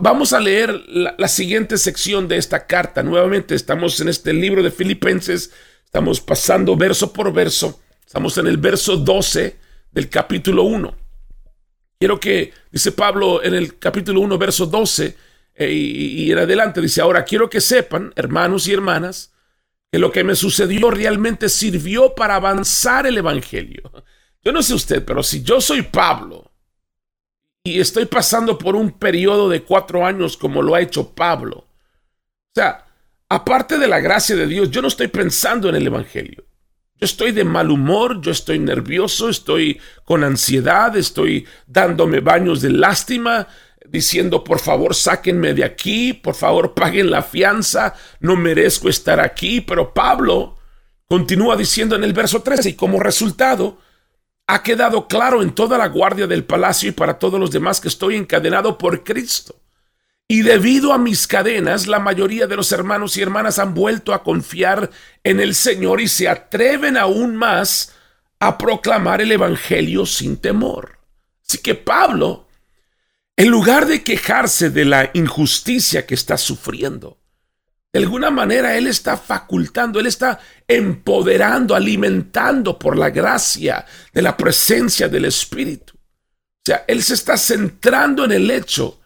vamos 0.00 0.32
a 0.32 0.40
leer 0.40 0.72
la, 0.88 1.28
siguiente 1.28 1.78
sección 1.78 2.28
de 2.28 2.36
esta 2.36 2.66
carta. 2.66 3.02
Nuevamente 3.02 3.54
estamos 3.54 4.00
en 4.00 4.08
este 4.08 4.32
libro 4.32 4.62
de 4.62 4.70
Filipenses, 4.70 5.52
estamos 5.84 6.20
pasando 6.20 6.76
verso 6.76 7.12
por 7.12 7.32
verso, 7.32 7.80
estamos 8.04 8.36
en 8.38 8.48
el 8.48 8.56
verso 8.56 8.96
12 8.96 9.56
del 9.92 10.08
capítulo 10.08 10.64
1. 10.64 10.96
Quiero 11.98 12.20
que, 12.20 12.52
dice 12.70 12.92
Pablo 12.92 13.42
en 13.42 13.54
el 13.54 13.78
capítulo 13.78 14.20
1, 14.20 14.36
verso 14.36 14.66
12, 14.66 15.16
eh, 15.56 15.72
y, 15.72 16.24
y 16.24 16.32
en 16.32 16.38
adelante, 16.38 16.80
dice, 16.80 17.00
ahora 17.00 17.24
quiero 17.24 17.48
que 17.48 17.60
sepan, 17.60 18.12
hermanos 18.16 18.68
y 18.68 18.72
hermanas, 18.72 19.32
que 19.90 19.98
lo 19.98 20.12
que 20.12 20.24
me 20.24 20.34
sucedió 20.34 20.90
realmente 20.90 21.48
sirvió 21.48 22.14
para 22.14 22.36
avanzar 22.36 23.06
el 23.06 23.18
Evangelio. 23.18 23.90
Yo 24.42 24.52
no 24.52 24.62
sé 24.62 24.74
usted, 24.74 25.04
pero 25.04 25.22
si 25.22 25.42
yo 25.42 25.60
soy 25.60 25.82
Pablo 25.82 26.52
y 27.64 27.80
estoy 27.80 28.06
pasando 28.06 28.58
por 28.58 28.76
un 28.76 28.92
periodo 28.92 29.48
de 29.48 29.62
cuatro 29.62 30.06
años 30.06 30.36
como 30.36 30.62
lo 30.62 30.74
ha 30.74 30.80
hecho 30.80 31.14
Pablo, 31.14 31.56
o 31.58 32.52
sea, 32.54 32.84
aparte 33.28 33.78
de 33.78 33.88
la 33.88 34.00
gracia 34.00 34.36
de 34.36 34.46
Dios, 34.46 34.70
yo 34.70 34.82
no 34.82 34.88
estoy 34.88 35.08
pensando 35.08 35.68
en 35.68 35.76
el 35.76 35.86
Evangelio. 35.86 36.44
Yo 36.98 37.04
estoy 37.04 37.32
de 37.32 37.44
mal 37.44 37.70
humor, 37.70 38.22
yo 38.22 38.30
estoy 38.30 38.58
nervioso, 38.58 39.28
estoy 39.28 39.78
con 40.04 40.24
ansiedad, 40.24 40.96
estoy 40.96 41.46
dándome 41.66 42.20
baños 42.20 42.62
de 42.62 42.70
lástima, 42.70 43.48
diciendo, 43.90 44.44
por 44.44 44.58
favor, 44.58 44.94
sáquenme 44.94 45.54
de 45.54 45.64
aquí, 45.64 46.12
por 46.12 46.34
favor, 46.34 46.74
paguen 46.74 47.10
la 47.10 47.22
fianza, 47.22 47.94
no 48.20 48.36
merezco 48.36 48.88
estar 48.88 49.20
aquí. 49.20 49.60
Pero 49.60 49.92
Pablo 49.94 50.56
continúa 51.08 51.56
diciendo 51.56 51.96
en 51.96 52.04
el 52.04 52.12
verso 52.12 52.42
13, 52.42 52.70
y 52.70 52.74
como 52.74 53.00
resultado, 53.00 53.78
ha 54.46 54.62
quedado 54.62 55.08
claro 55.08 55.42
en 55.42 55.54
toda 55.54 55.78
la 55.78 55.88
guardia 55.88 56.26
del 56.26 56.44
palacio 56.44 56.88
y 56.88 56.92
para 56.92 57.18
todos 57.18 57.40
los 57.40 57.50
demás 57.50 57.80
que 57.80 57.88
estoy 57.88 58.16
encadenado 58.16 58.78
por 58.78 59.02
Cristo. 59.02 59.56
Y 60.28 60.42
debido 60.42 60.92
a 60.92 60.98
mis 60.98 61.26
cadenas, 61.26 61.86
la 61.86 62.00
mayoría 62.00 62.46
de 62.46 62.56
los 62.56 62.72
hermanos 62.72 63.16
y 63.16 63.22
hermanas 63.22 63.58
han 63.58 63.74
vuelto 63.74 64.12
a 64.12 64.24
confiar 64.24 64.90
en 65.22 65.40
el 65.40 65.54
Señor 65.54 66.00
y 66.00 66.08
se 66.08 66.28
atreven 66.28 66.96
aún 66.96 67.36
más 67.36 67.94
a 68.40 68.58
proclamar 68.58 69.20
el 69.20 69.32
Evangelio 69.32 70.04
sin 70.04 70.36
temor. 70.36 70.98
Así 71.46 71.58
que 71.58 71.76
Pablo 71.76 72.45
en 73.36 73.50
lugar 73.50 73.86
de 73.86 74.02
quejarse 74.02 74.70
de 74.70 74.86
la 74.86 75.10
injusticia 75.12 76.06
que 76.06 76.14
está 76.14 76.38
sufriendo, 76.38 77.18
de 77.92 78.02
alguna 78.02 78.30
manera 78.30 78.76
Él 78.76 78.86
está 78.86 79.16
facultando, 79.16 80.00
Él 80.00 80.06
está 80.06 80.40
empoderando, 80.66 81.74
alimentando 81.74 82.78
por 82.78 82.96
la 82.96 83.10
gracia 83.10 83.84
de 84.12 84.22
la 84.22 84.36
presencia 84.36 85.08
del 85.08 85.26
Espíritu. 85.26 85.94
O 85.96 86.62
sea, 86.66 86.84
Él 86.88 87.02
se 87.02 87.14
está 87.14 87.36
centrando 87.36 88.24
en 88.24 88.32
el 88.32 88.50
hecho 88.50 89.00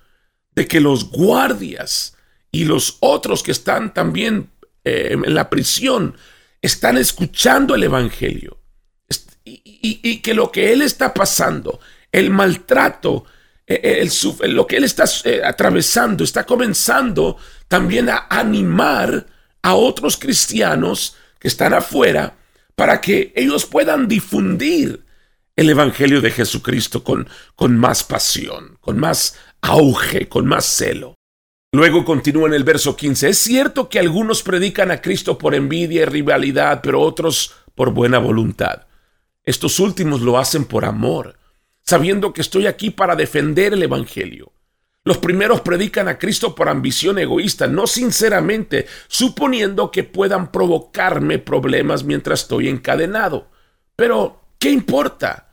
de 0.54 0.66
que 0.66 0.80
los 0.80 1.10
guardias 1.10 2.16
y 2.52 2.64
los 2.64 2.96
otros 3.00 3.42
que 3.42 3.52
están 3.52 3.94
también 3.94 4.50
eh, 4.84 5.16
en 5.24 5.34
la 5.34 5.50
prisión 5.50 6.16
están 6.62 6.98
escuchando 6.98 7.74
el 7.74 7.84
Evangelio. 7.84 8.58
y 9.44 10.18
que 10.18 10.34
lo 10.34 10.52
que 10.52 10.72
Él 10.72 10.82
está 10.82 11.14
pasando, 11.14 11.80
el 12.12 12.30
maltrato, 12.30 13.24
eh, 13.72 14.02
eh, 14.02 14.48
lo 14.48 14.66
que 14.66 14.78
él 14.78 14.82
está 14.82 15.04
eh, 15.22 15.42
atravesando, 15.44 16.24
está 16.24 16.44
comenzando 16.44 17.36
también 17.68 18.08
a 18.08 18.26
animar 18.28 19.28
a 19.62 19.74
otros 19.76 20.16
cristianos 20.16 21.14
que 21.38 21.46
están 21.46 21.72
afuera 21.72 22.36
para 22.74 23.00
que 23.00 23.32
ellos 23.36 23.66
puedan 23.66 24.08
difundir 24.08 25.04
el 25.54 25.70
Evangelio 25.70 26.20
de 26.20 26.32
Jesucristo 26.32 27.04
con, 27.04 27.28
con 27.54 27.76
más 27.76 28.02
pasión, 28.02 28.76
con 28.80 28.98
más 28.98 29.36
auge, 29.60 30.28
con 30.28 30.46
más 30.46 30.64
celo. 30.64 31.14
Luego 31.70 32.04
continúa 32.04 32.48
en 32.48 32.54
el 32.54 32.64
verso 32.64 32.96
15, 32.96 33.28
es 33.28 33.38
cierto 33.38 33.88
que 33.88 34.00
algunos 34.00 34.42
predican 34.42 34.90
a 34.90 35.00
Cristo 35.00 35.38
por 35.38 35.54
envidia 35.54 36.02
y 36.02 36.06
rivalidad, 36.06 36.80
pero 36.82 37.00
otros 37.00 37.54
por 37.76 37.92
buena 37.92 38.18
voluntad. 38.18 38.88
Estos 39.44 39.78
últimos 39.78 40.22
lo 40.22 40.38
hacen 40.38 40.64
por 40.64 40.84
amor 40.84 41.38
sabiendo 41.90 42.32
que 42.32 42.40
estoy 42.40 42.66
aquí 42.66 42.90
para 42.90 43.16
defender 43.16 43.72
el 43.72 43.82
Evangelio. 43.82 44.52
Los 45.02 45.18
primeros 45.18 45.60
predican 45.62 46.06
a 46.06 46.18
Cristo 46.18 46.54
por 46.54 46.68
ambición 46.68 47.18
egoísta, 47.18 47.66
no 47.66 47.88
sinceramente, 47.88 48.86
suponiendo 49.08 49.90
que 49.90 50.04
puedan 50.04 50.52
provocarme 50.52 51.40
problemas 51.40 52.04
mientras 52.04 52.42
estoy 52.42 52.68
encadenado. 52.68 53.48
Pero, 53.96 54.40
¿qué 54.60 54.70
importa? 54.70 55.48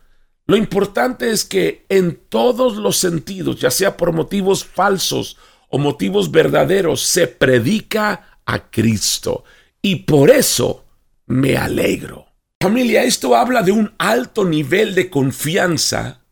Lo 0.46 0.56
importante 0.56 1.32
es 1.32 1.44
que 1.44 1.84
en 1.88 2.20
todos 2.28 2.76
los 2.76 2.98
sentidos, 2.98 3.58
ya 3.58 3.72
sea 3.72 3.96
por 3.96 4.12
motivos 4.12 4.64
falsos 4.64 5.38
o 5.68 5.78
motivos 5.78 6.30
verdaderos, 6.30 7.00
se 7.02 7.26
predica 7.26 8.38
a 8.46 8.70
Cristo. 8.70 9.42
Y 9.82 9.96
por 9.96 10.30
eso 10.30 10.84
me 11.26 11.56
alegro. 11.56 12.26
Familia, 12.60 13.02
esto 13.02 13.34
habla 13.34 13.62
de 13.62 13.72
un 13.72 13.92
alto 13.98 14.44
nivel 14.44 14.94
de 14.94 15.10
confianza 15.10 16.22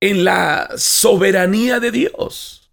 en 0.00 0.24
la 0.24 0.70
soberanía 0.76 1.80
de 1.80 1.90
Dios. 1.90 2.70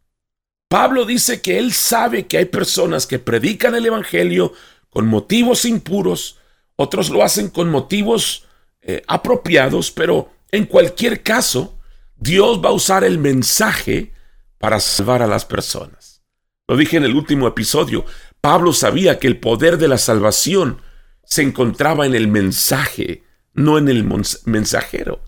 Pablo 0.68 1.06
dice 1.06 1.42
que 1.42 1.60
él 1.60 1.74
sabe 1.74 2.28
que 2.28 2.38
hay 2.38 2.46
personas 2.46 3.08
que 3.08 3.20
predican 3.20 3.76
el 3.76 3.86
Evangelio 3.86 4.54
con 4.90 5.08
motivos 5.08 5.66
impuros, 5.66 6.40
otros 6.76 7.10
lo 7.10 7.24
hacen 7.24 7.50
con 7.50 7.70
motivos 7.70 8.46
eh, 8.82 9.04
apropiados, 9.08 9.92
pero 9.92 10.32
en 10.52 10.66
cualquier 10.66 11.24
caso, 11.24 11.80
Dios 12.16 12.64
va 12.64 12.70
a 12.70 12.74
usar 12.74 13.04
el 13.04 13.18
mensaje 13.20 14.14
para 14.58 14.80
salvar 14.80 15.22
a 15.22 15.28
las 15.28 15.46
personas. 15.46 16.24
Lo 16.68 16.78
dije 16.78 16.98
en 16.98 17.04
el 17.04 17.16
último 17.16 17.48
episodio, 17.48 18.06
Pablo 18.42 18.74
sabía 18.74 19.20
que 19.20 19.28
el 19.28 19.40
poder 19.40 19.78
de 19.78 19.88
la 19.88 19.98
salvación 19.98 20.82
se 21.24 21.42
encontraba 21.42 22.06
en 22.06 22.16
el 22.16 22.28
mensaje, 22.28 23.24
no 23.54 23.78
en 23.78 23.90
el 23.90 24.04
mensajero. 24.46 25.24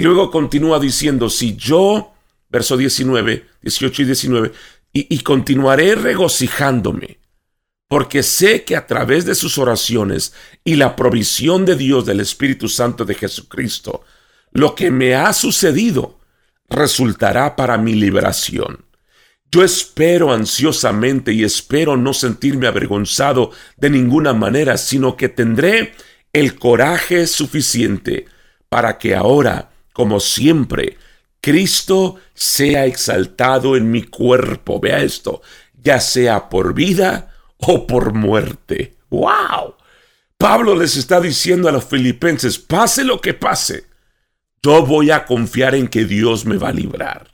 Y 0.00 0.02
luego 0.02 0.30
continúa 0.30 0.80
diciendo, 0.80 1.28
si 1.28 1.56
yo, 1.56 2.14
verso 2.48 2.78
19, 2.78 3.44
18 3.60 4.00
y 4.00 4.04
19, 4.06 4.52
y, 4.94 5.14
y 5.14 5.18
continuaré 5.20 5.94
regocijándome, 5.94 7.18
porque 7.86 8.22
sé 8.22 8.64
que 8.64 8.76
a 8.76 8.86
través 8.86 9.26
de 9.26 9.34
sus 9.34 9.58
oraciones 9.58 10.32
y 10.64 10.76
la 10.76 10.96
provisión 10.96 11.66
de 11.66 11.76
Dios 11.76 12.06
del 12.06 12.20
Espíritu 12.20 12.66
Santo 12.66 13.04
de 13.04 13.14
Jesucristo, 13.14 14.02
lo 14.52 14.74
que 14.74 14.90
me 14.90 15.14
ha 15.14 15.34
sucedido 15.34 16.18
resultará 16.70 17.54
para 17.54 17.76
mi 17.76 17.92
liberación. 17.92 18.86
Yo 19.52 19.62
espero 19.62 20.32
ansiosamente 20.32 21.34
y 21.34 21.44
espero 21.44 21.98
no 21.98 22.14
sentirme 22.14 22.68
avergonzado 22.68 23.50
de 23.76 23.90
ninguna 23.90 24.32
manera, 24.32 24.78
sino 24.78 25.14
que 25.18 25.28
tendré 25.28 25.92
el 26.32 26.58
coraje 26.58 27.26
suficiente 27.26 28.24
para 28.70 28.96
que 28.96 29.14
ahora 29.14 29.69
como 30.00 30.18
siempre, 30.18 30.96
Cristo 31.42 32.16
sea 32.32 32.86
exaltado 32.86 33.76
en 33.76 33.90
mi 33.90 34.02
cuerpo. 34.04 34.80
Vea 34.80 35.02
esto, 35.02 35.42
ya 35.74 36.00
sea 36.00 36.48
por 36.48 36.72
vida 36.72 37.34
o 37.58 37.86
por 37.86 38.14
muerte. 38.14 38.96
¡Wow! 39.10 39.74
Pablo 40.38 40.74
les 40.74 40.96
está 40.96 41.20
diciendo 41.20 41.68
a 41.68 41.72
los 41.72 41.84
filipenses, 41.84 42.58
pase 42.58 43.04
lo 43.04 43.20
que 43.20 43.34
pase, 43.34 43.88
yo 44.62 44.86
voy 44.86 45.10
a 45.10 45.26
confiar 45.26 45.74
en 45.74 45.86
que 45.86 46.06
Dios 46.06 46.46
me 46.46 46.56
va 46.56 46.70
a 46.70 46.72
librar. 46.72 47.28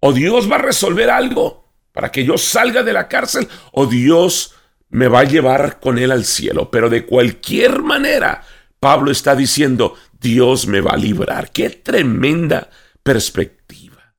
O 0.00 0.12
Dios 0.12 0.52
va 0.52 0.56
a 0.56 0.62
resolver 0.62 1.08
algo 1.08 1.64
para 1.92 2.12
que 2.12 2.26
yo 2.26 2.36
salga 2.36 2.82
de 2.82 2.92
la 2.92 3.08
cárcel, 3.08 3.48
o 3.72 3.86
Dios 3.86 4.54
me 4.90 5.08
va 5.08 5.20
a 5.20 5.24
llevar 5.24 5.80
con 5.80 5.96
él 5.96 6.12
al 6.12 6.26
cielo. 6.26 6.70
Pero 6.70 6.90
de 6.90 7.06
cualquier 7.06 7.80
manera, 7.80 8.42
Pablo 8.78 9.10
está 9.10 9.34
diciendo, 9.34 9.94
Dios 10.22 10.66
me 10.66 10.80
va 10.80 10.92
a 10.92 10.96
librar. 10.96 11.50
Qué 11.50 11.68
tremenda 11.70 12.70
perspectiva. 13.02 14.14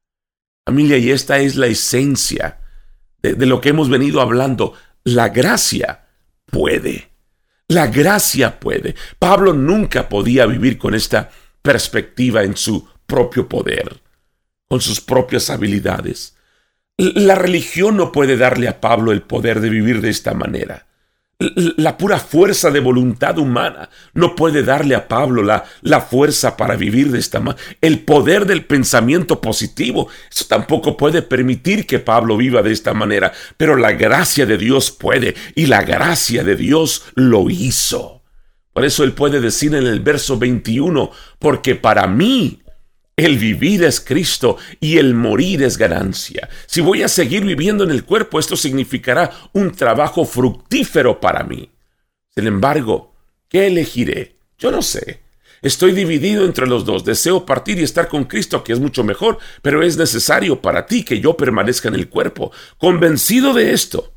Familia, 0.65 0.98
y 0.98 1.12
esta 1.12 1.39
es 1.39 1.55
la 1.55 1.67
esencia 1.67 2.60
de, 3.22 3.45
lo 3.45 3.62
que 3.62 3.69
hemos 3.69 3.89
venido 3.89 4.22
hablando. 4.22 4.74
La 5.03 5.29
gracia 5.29 6.05
puede. 6.45 7.10
La 7.67 7.88
gracia 7.88 8.60
puede. 8.60 8.95
Pablo 9.17 9.53
nunca 9.53 10.10
podía 10.10 10.45
vivir 10.45 10.77
con 10.77 10.93
esta 10.93 11.31
perspectiva 11.62 12.43
en 12.43 12.55
su 12.57 12.88
propio 13.05 13.48
poder, 13.48 14.01
con 14.69 14.81
sus 14.81 15.01
propias 15.01 15.50
habilidades. 15.50 16.36
La 16.98 17.36
religión 17.36 17.98
no 17.98 18.12
puede 18.12 18.38
darle 18.38 18.67
a 18.67 18.79
Pablo 18.79 19.12
el 19.12 19.24
poder 19.24 19.62
de 19.62 19.69
vivir 19.69 20.01
de 20.01 20.10
esta 20.10 20.33
manera. 20.33 20.86
La 21.77 21.97
pura 21.97 22.19
fuerza 22.19 22.71
de 22.71 22.79
voluntad 22.79 23.38
humana 23.38 23.89
no 24.13 24.35
puede 24.35 24.63
darle 24.63 24.95
a 24.95 25.07
Pablo 25.07 25.43
la, 25.43 25.63
la 25.81 26.01
fuerza 26.01 26.57
para 26.57 26.75
vivir 26.75 27.12
de 27.12 27.19
esta 27.19 27.39
manera. 27.39 27.62
El 27.81 28.00
poder 28.00 28.45
del 28.45 28.65
pensamiento 28.65 29.41
positivo, 29.41 30.07
eso 30.31 30.45
tampoco 30.47 30.97
puede 30.97 31.21
permitir 31.21 31.85
que 31.85 32.00
Pablo 32.00 32.38
viva 32.38 32.62
de 32.62 32.71
esta 32.71 32.93
manera. 32.93 33.31
Pero 33.57 33.75
la 33.75 33.91
gracia 33.91 34.45
de 34.45 34.57
Dios 34.57 34.91
puede 34.91 35.35
y 35.55 35.65
la 35.67 35.83
gracia 35.83 36.43
de 36.43 36.55
Dios 36.55 37.03
lo 37.15 37.50
hizo. 37.50 38.23
Por 38.73 38.85
eso 38.85 39.03
él 39.03 39.13
puede 39.13 39.39
decir 39.39 39.75
en 39.75 39.85
el 39.85 40.00
verso 40.00 40.38
21, 40.39 41.12
porque 41.38 41.75
para 41.75 42.07
mí 42.07 42.62
el 43.15 43.38
vivir 43.38 43.84
es 43.84 44.00
Cristo 44.00 44.58
y 44.79 44.98
el 44.98 45.13
morir 45.13 45.62
es 45.63 45.77
ganancia. 45.77 46.50
Si 46.65 46.82
voy 46.82 47.03
a 47.03 47.08
seguir 47.08 47.46
viviendo 47.46 47.84
en 47.84 47.91
el 47.91 48.05
cuerpo, 48.05 48.39
esto 48.39 48.55
significará 48.55 49.32
un 49.53 49.72
trabajo 49.72 50.25
fructífero 50.25 51.20
para 51.20 51.43
mí. 51.43 51.70
Sin 52.36 52.48
embargo, 52.48 53.13
¿qué 53.50 53.67
elegiré? 53.67 54.38
Yo 54.58 54.72
no 54.72 54.82
sé. 54.82 55.22
Estoy 55.62 55.93
dividido 55.93 56.43
entre 56.43 56.67
los 56.67 56.86
dos. 56.86 57.05
Deseo 57.05 57.46
partir 57.46 57.79
y 57.79 57.84
estar 57.84 58.08
con 58.08 58.25
Cristo, 58.25 58.63
que 58.63 58.74
es 58.74 58.79
mucho 58.79 59.03
mejor, 59.03 59.38
pero 59.62 59.84
es 59.84 59.96
necesario 59.96 60.62
para 60.62 60.88
ti 60.88 61.05
que 61.05 61.20
yo 61.20 61.38
permanezca 61.38 61.88
en 61.88 61.96
el 61.96 62.10
cuerpo. 62.10 62.51
Convencido 62.77 63.53
de 63.53 63.74
esto, 63.74 64.13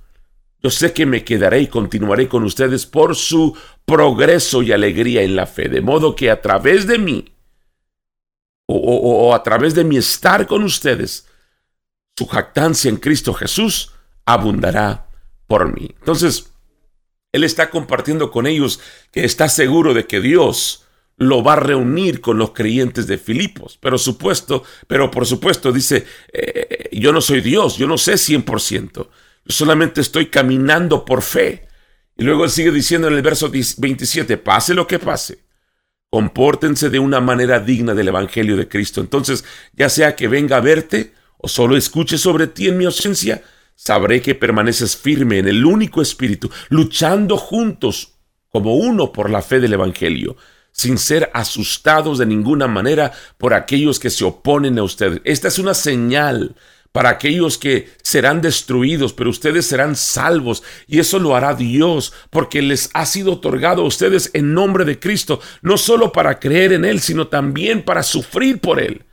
yo 0.62 0.70
sé 0.70 0.92
que 0.92 1.06
me 1.06 1.22
quedaré 1.22 1.60
y 1.60 1.66
continuaré 1.68 2.26
con 2.26 2.42
ustedes 2.42 2.86
por 2.86 3.14
su 3.14 3.56
progreso 3.84 4.62
y 4.62 4.72
alegría 4.72 5.22
en 5.22 5.36
la 5.36 5.46
fe, 5.46 5.68
de 5.68 5.82
modo 5.82 6.16
que 6.16 6.30
a 6.30 6.40
través 6.40 6.88
de 6.88 6.98
mí, 6.98 7.35
o, 8.66 9.34
a 9.34 9.42
través 9.42 9.74
de 9.74 9.84
mi 9.84 9.96
estar 9.96 10.46
con 10.46 10.64
ustedes, 10.64 11.26
su 12.16 12.26
jactancia 12.26 12.88
en 12.88 12.96
Cristo 12.96 13.32
Jesús 13.32 13.92
abundará 14.24 15.08
por 15.46 15.72
mí. 15.72 15.94
Entonces, 15.98 16.52
Él 17.32 17.44
está 17.44 17.70
compartiendo 17.70 18.30
con 18.30 18.46
ellos 18.46 18.80
que 19.12 19.24
está 19.24 19.48
seguro 19.48 19.94
de 19.94 20.06
que 20.06 20.20
Dios 20.20 20.86
lo 21.16 21.42
va 21.42 21.54
a 21.54 21.60
reunir 21.60 22.20
con 22.20 22.38
los 22.38 22.50
creyentes 22.50 23.06
de 23.06 23.18
Filipos. 23.18 23.78
Pero 23.80 23.98
supuesto, 23.98 24.64
pero 24.86 25.10
por 25.10 25.26
supuesto 25.26 25.72
dice, 25.72 26.06
eh, 26.32 26.90
yo 26.92 27.12
no 27.12 27.20
soy 27.20 27.40
Dios, 27.40 27.76
yo 27.76 27.86
no 27.86 27.98
sé 27.98 28.14
100%, 28.14 28.92
yo 28.94 29.08
solamente 29.46 30.00
estoy 30.00 30.26
caminando 30.26 31.04
por 31.04 31.22
fe. 31.22 31.68
Y 32.16 32.24
luego 32.24 32.44
él 32.44 32.50
sigue 32.50 32.70
diciendo 32.70 33.08
en 33.08 33.14
el 33.14 33.22
verso 33.22 33.50
27, 33.50 34.38
pase 34.38 34.74
lo 34.74 34.86
que 34.86 34.98
pase, 34.98 35.44
compórtense 36.10 36.90
de 36.90 36.98
una 36.98 37.20
manera 37.20 37.60
digna 37.60 37.94
del 37.94 38.08
Evangelio 38.08 38.56
de 38.56 38.68
Cristo. 38.68 39.00
Entonces, 39.00 39.44
ya 39.72 39.88
sea 39.88 40.16
que 40.16 40.28
venga 40.28 40.56
a 40.56 40.60
verte 40.60 41.12
o 41.38 41.48
solo 41.48 41.76
escuche 41.76 42.18
sobre 42.18 42.46
ti 42.46 42.68
en 42.68 42.78
mi 42.78 42.84
ausencia, 42.84 43.42
sabré 43.74 44.22
que 44.22 44.34
permaneces 44.34 44.96
firme 44.96 45.38
en 45.38 45.48
el 45.48 45.64
único 45.64 46.00
espíritu, 46.00 46.50
luchando 46.68 47.36
juntos 47.36 48.14
como 48.48 48.74
uno 48.76 49.12
por 49.12 49.30
la 49.30 49.42
fe 49.42 49.60
del 49.60 49.74
Evangelio, 49.74 50.36
sin 50.72 50.98
ser 50.98 51.30
asustados 51.34 52.18
de 52.18 52.26
ninguna 52.26 52.66
manera 52.68 53.12
por 53.38 53.54
aquellos 53.54 53.98
que 53.98 54.10
se 54.10 54.24
oponen 54.24 54.78
a 54.78 54.82
ustedes. 54.82 55.20
Esta 55.24 55.48
es 55.48 55.58
una 55.58 55.74
señal 55.74 56.56
para 56.96 57.10
aquellos 57.10 57.58
que 57.58 57.90
serán 58.02 58.40
destruidos, 58.40 59.12
pero 59.12 59.28
ustedes 59.28 59.66
serán 59.66 59.96
salvos. 59.96 60.62
Y 60.86 60.98
eso 60.98 61.18
lo 61.18 61.36
hará 61.36 61.54
Dios, 61.54 62.14
porque 62.30 62.62
les 62.62 62.88
ha 62.94 63.04
sido 63.04 63.34
otorgado 63.34 63.82
a 63.82 63.84
ustedes 63.84 64.30
en 64.32 64.54
nombre 64.54 64.86
de 64.86 64.98
Cristo, 64.98 65.42
no 65.60 65.76
solo 65.76 66.10
para 66.10 66.40
creer 66.40 66.72
en 66.72 66.86
Él, 66.86 67.00
sino 67.00 67.28
también 67.28 67.82
para 67.82 68.02
sufrir 68.02 68.60
por 68.60 68.80
Él, 68.80 69.04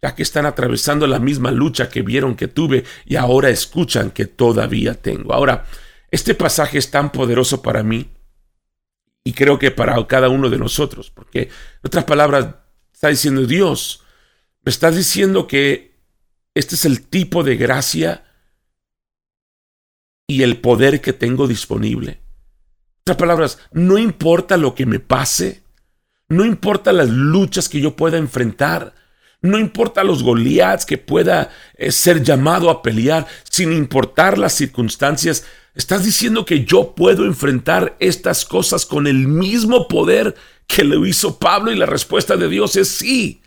ya 0.00 0.14
que 0.14 0.22
están 0.22 0.46
atravesando 0.46 1.08
la 1.08 1.18
misma 1.18 1.50
lucha 1.50 1.88
que 1.88 2.02
vieron 2.02 2.36
que 2.36 2.46
tuve 2.46 2.84
y 3.04 3.16
ahora 3.16 3.50
escuchan 3.50 4.12
que 4.12 4.26
todavía 4.26 4.94
tengo. 4.94 5.34
Ahora, 5.34 5.64
este 6.12 6.36
pasaje 6.36 6.78
es 6.78 6.92
tan 6.92 7.10
poderoso 7.10 7.62
para 7.62 7.82
mí 7.82 8.10
y 9.24 9.32
creo 9.32 9.58
que 9.58 9.72
para 9.72 10.06
cada 10.06 10.28
uno 10.28 10.50
de 10.50 10.58
nosotros, 10.58 11.10
porque 11.10 11.40
en 11.40 11.50
otras 11.82 12.04
palabras, 12.04 12.46
está 12.92 13.08
diciendo 13.08 13.44
Dios, 13.44 14.04
me 14.62 14.70
estás 14.70 14.94
diciendo 14.94 15.48
que 15.48 15.93
este 16.54 16.76
es 16.76 16.84
el 16.84 17.02
tipo 17.02 17.42
de 17.42 17.56
gracia 17.56 18.24
y 20.26 20.42
el 20.42 20.58
poder 20.58 21.00
que 21.00 21.12
tengo 21.12 21.46
disponible. 21.46 22.12
En 22.12 23.00
otras 23.02 23.16
palabras, 23.18 23.58
no 23.72 23.98
importa 23.98 24.56
lo 24.56 24.74
que 24.74 24.86
me 24.86 25.00
pase, 25.00 25.62
no 26.28 26.44
importa 26.44 26.92
las 26.92 27.10
luchas 27.10 27.68
que 27.68 27.80
yo 27.80 27.96
pueda 27.96 28.16
enfrentar, 28.16 28.94
no 29.42 29.58
importa 29.58 30.04
los 30.04 30.22
Goliaths 30.22 30.86
que 30.86 30.96
pueda 30.96 31.50
eh, 31.76 31.92
ser 31.92 32.22
llamado 32.22 32.70
a 32.70 32.82
pelear, 32.82 33.26
sin 33.50 33.72
importar 33.72 34.38
las 34.38 34.54
circunstancias, 34.54 35.44
estás 35.74 36.04
diciendo 36.04 36.46
que 36.46 36.64
yo 36.64 36.94
puedo 36.94 37.26
enfrentar 37.26 37.94
estas 37.98 38.46
cosas 38.46 38.86
con 38.86 39.06
el 39.06 39.28
mismo 39.28 39.86
poder 39.86 40.34
que 40.66 40.82
lo 40.82 41.04
hizo 41.04 41.38
Pablo 41.38 41.72
y 41.72 41.76
la 41.76 41.84
respuesta 41.84 42.36
de 42.36 42.48
Dios 42.48 42.76
es 42.76 42.88
sí. 42.88 43.42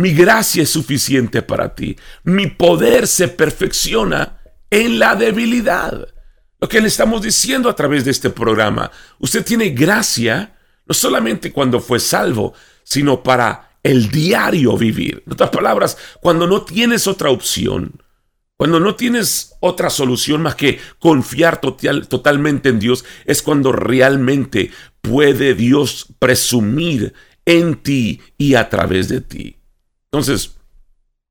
Mi 0.00 0.14
gracia 0.14 0.62
es 0.62 0.70
suficiente 0.70 1.42
para 1.42 1.74
ti. 1.74 1.94
Mi 2.24 2.46
poder 2.46 3.06
se 3.06 3.28
perfecciona 3.28 4.40
en 4.70 4.98
la 4.98 5.14
debilidad. 5.14 6.08
Lo 6.58 6.68
que 6.70 6.80
le 6.80 6.88
estamos 6.88 7.20
diciendo 7.20 7.68
a 7.68 7.76
través 7.76 8.06
de 8.06 8.10
este 8.10 8.30
programa. 8.30 8.90
Usted 9.18 9.44
tiene 9.44 9.68
gracia 9.68 10.56
no 10.86 10.94
solamente 10.94 11.52
cuando 11.52 11.80
fue 11.80 12.00
salvo, 12.00 12.54
sino 12.82 13.22
para 13.22 13.76
el 13.82 14.10
diario 14.10 14.74
vivir. 14.78 15.22
En 15.26 15.34
otras 15.34 15.50
palabras, 15.50 15.98
cuando 16.22 16.46
no 16.46 16.62
tienes 16.62 17.06
otra 17.06 17.28
opción, 17.28 18.02
cuando 18.56 18.80
no 18.80 18.94
tienes 18.94 19.52
otra 19.60 19.90
solución 19.90 20.40
más 20.40 20.54
que 20.54 20.80
confiar 20.98 21.60
totalmente 21.60 22.70
en 22.70 22.78
Dios, 22.78 23.04
es 23.26 23.42
cuando 23.42 23.70
realmente 23.70 24.70
puede 25.02 25.54
Dios 25.54 26.06
presumir 26.18 27.12
en 27.44 27.82
ti 27.82 28.22
y 28.38 28.54
a 28.54 28.70
través 28.70 29.10
de 29.10 29.20
ti. 29.20 29.59
Entonces, 30.12 30.56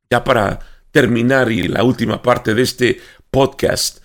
ya 0.10 0.24
para 0.24 0.60
terminar 0.92 1.52
y 1.52 1.68
la 1.68 1.84
última 1.84 2.22
parte 2.22 2.54
de 2.54 2.62
este 2.62 3.02
podcast, 3.30 4.00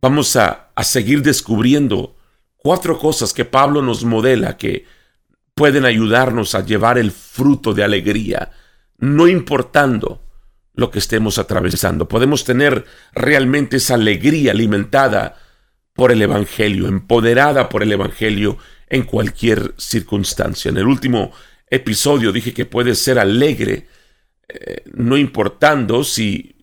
vamos 0.00 0.36
a, 0.36 0.72
seguir 0.82 1.22
descubriendo 1.22 2.16
cuatro 2.56 2.98
cosas 2.98 3.32
que 3.32 3.44
Pablo 3.44 3.80
nos 3.80 4.04
modela 4.04 4.56
que 4.56 4.86
pueden 5.54 5.84
ayudarnos 5.84 6.54
a 6.54 6.64
llevar 6.64 6.98
el 6.98 7.12
fruto 7.12 7.74
de 7.74 7.84
alegría, 7.84 8.50
no 8.98 9.28
importando 9.28 10.20
lo 10.74 10.90
que 10.90 10.98
estemos 10.98 11.38
atravesando. 11.38 12.08
Podemos 12.08 12.44
tener 12.44 12.84
realmente 13.12 13.76
esa 13.76 13.94
alegría 13.94 14.50
alimentada 14.50 15.36
por 15.92 16.10
el 16.10 16.20
Evangelio, 16.22 16.88
empoderada 16.88 17.68
por 17.68 17.82
el 17.82 17.92
Evangelio 17.92 18.58
en 18.88 19.04
cualquier 19.04 19.74
circunstancia. 19.76 20.70
En 20.70 20.76
el 20.76 20.86
último 20.86 21.32
episodio 21.74 22.32
dije 22.32 22.52
que 22.52 22.66
puedes 22.66 22.98
ser 22.98 23.18
alegre, 23.18 23.88
eh, 24.48 24.82
no 24.92 25.16
importando 25.16 26.04
si, 26.04 26.54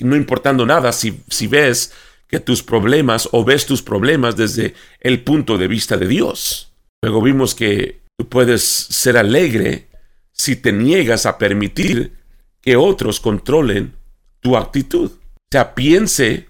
no 0.00 0.16
importando 0.16 0.64
nada 0.66 0.92
si, 0.92 1.22
si 1.28 1.46
ves 1.46 1.92
que 2.28 2.40
tus 2.40 2.62
problemas 2.62 3.28
o 3.32 3.44
ves 3.44 3.66
tus 3.66 3.82
problemas 3.82 4.36
desde 4.36 4.74
el 5.00 5.22
punto 5.22 5.58
de 5.58 5.68
vista 5.68 5.96
de 5.96 6.08
Dios. 6.08 6.72
Luego 7.02 7.22
vimos 7.22 7.54
que 7.54 8.00
tú 8.16 8.28
puedes 8.28 8.62
ser 8.62 9.16
alegre 9.16 9.88
si 10.32 10.56
te 10.56 10.72
niegas 10.72 11.26
a 11.26 11.38
permitir 11.38 12.12
que 12.60 12.76
otros 12.76 13.20
controlen 13.20 13.94
tu 14.40 14.56
actitud. 14.56 15.10
O 15.12 15.48
sea, 15.50 15.74
piense 15.74 16.48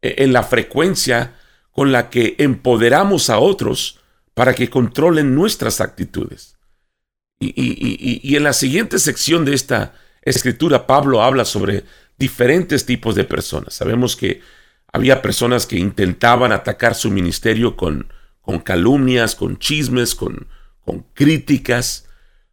en 0.00 0.32
la 0.32 0.44
frecuencia 0.44 1.34
con 1.72 1.92
la 1.92 2.10
que 2.10 2.36
empoderamos 2.38 3.30
a 3.30 3.38
otros 3.38 4.00
para 4.34 4.54
que 4.54 4.70
controlen 4.70 5.34
nuestras 5.34 5.80
actitudes. 5.80 6.57
Y, 7.40 8.34
en 8.34 8.42
la 8.42 8.52
siguiente 8.52 8.98
sección 8.98 9.44
de 9.44 9.54
esta 9.54 9.94
escritura, 10.22 10.86
Pablo 10.86 11.22
habla 11.22 11.44
sobre 11.44 11.84
diferentes 12.18 12.84
tipos 12.84 13.14
de 13.14 13.24
personas. 13.24 13.74
Sabemos 13.74 14.16
que 14.16 14.40
había 14.92 15.22
personas 15.22 15.66
que 15.66 15.78
intentaban 15.78 16.52
atacar 16.52 16.94
su 16.94 17.10
ministerio 17.10 17.76
con, 17.76 18.08
calumnias, 18.64 19.34
con 19.34 19.58
chismes, 19.58 20.14
con, 20.14 20.48
con 20.84 21.04
críticas. 21.14 22.08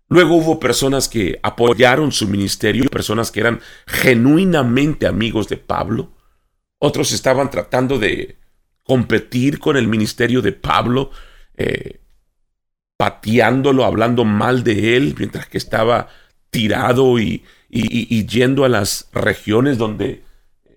Luego 0.07 0.35
hubo 0.35 0.59
personas 0.59 1.09
que 1.09 1.39
apoyaron 1.41 2.11
su 2.11 2.27
ministerio, 2.27 2.89
personas 2.89 3.31
que 3.31 3.39
eran 3.39 3.61
genuinamente 3.87 5.07
amigos 5.07 5.47
de 5.47 5.57
Pablo. 5.57 6.11
Otros 6.77 7.11
estaban 7.11 7.49
tratando 7.49 7.97
de 7.97 8.37
competir 8.83 9.57
con 9.57 9.77
el 9.77 9.87
ministerio 9.87 10.43
de 10.43 10.51
Pablo. 10.51 11.09
Eh, 11.55 12.01
pateándolo, 13.05 13.85
hablando 13.85 14.25
mal 14.25 14.63
de 14.63 14.97
él, 14.97 15.13
mientras 15.19 15.45
que 15.45 15.59
estaba 15.59 16.07
tirado 16.49 17.19
y, 17.19 17.43
yendo 17.69 18.65
a 18.65 18.69
las 18.69 19.09
regiones 19.13 19.77
donde 19.77 20.23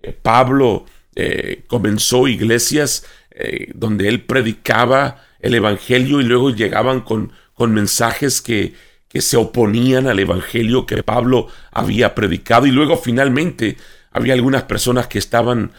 eh, 0.03 0.15
Pablo 0.21 0.85
eh, 1.15 1.63
comenzó 1.65 2.27
iglesias, 2.27 3.03
eh, 3.31 3.71
donde 3.73 4.07
él 4.09 4.21
predicaba 4.21 5.25
el 5.39 5.55
Evangelio 5.55 6.21
y 6.21 6.23
luego 6.23 6.51
llegaban 6.51 7.01
con, 7.01 7.31
con 7.55 7.73
mensajes 7.73 8.43
que, 8.43 8.75
que 9.07 9.21
se 9.21 9.35
oponían 9.35 10.05
al 10.05 10.19
Evangelio 10.19 10.85
que 10.85 11.01
Pablo 11.01 11.47
había 11.71 12.13
predicado 12.13 12.67
y 12.67 12.71
luego 12.71 12.95
finalmente 12.95 13.75
había 14.11 14.35
algunas 14.35 14.63
personas 14.63 15.07
que 15.07 15.17
estaban 15.17 15.71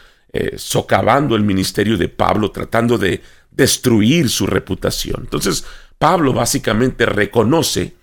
socavando 0.56 1.34
el 1.34 1.42
ministerio 1.42 1.96
de 1.96 2.08
Pablo, 2.08 2.52
tratando 2.52 2.98
de 2.98 3.20
destruir 3.50 4.28
su 4.28 4.46
reputación. 4.46 5.22
Entonces, 5.22 5.64
Pablo 6.00 6.32
básicamente 6.32 7.04
reconoce 7.04 7.94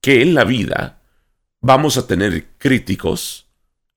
que 0.00 0.22
en 0.22 0.34
la 0.34 0.44
vida 0.44 1.02
vamos 1.60 1.96
a 1.96 2.06
tener 2.06 2.46
críticos 2.58 3.48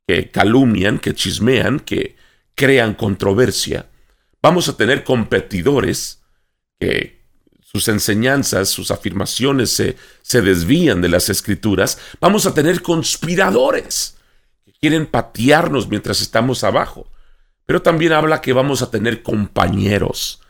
que 0.07 0.31
calumnian, 0.31 0.97
que 0.97 1.13
chismean, 1.13 1.79
que 1.79 2.15
crean 2.55 2.95
controversia. 2.95 3.91
Vamos 4.41 4.69
a 4.69 4.75
tener 4.75 5.03
competidores 5.03 6.23
que 6.79 7.21
sus 7.61 7.87
enseñanzas, 7.89 8.69
sus 8.69 8.89
afirmaciones 8.89 9.69
se, 9.69 9.97
se 10.23 10.41
desvían 10.41 10.99
de 10.99 11.09
las 11.09 11.29
escrituras. 11.29 11.99
Vamos 12.19 12.47
a 12.47 12.55
tener 12.55 12.81
conspiradores 12.81 14.17
que 14.65 14.73
quieren 14.73 15.05
patearnos 15.05 15.87
mientras 15.87 16.21
estamos 16.21 16.63
abajo. 16.63 17.07
Pero 17.67 17.83
también 17.83 18.13
habla 18.13 18.41
que 18.41 18.51
vamos 18.51 18.81
a 18.81 18.89
tener 18.89 19.21
compañeros 19.21 20.42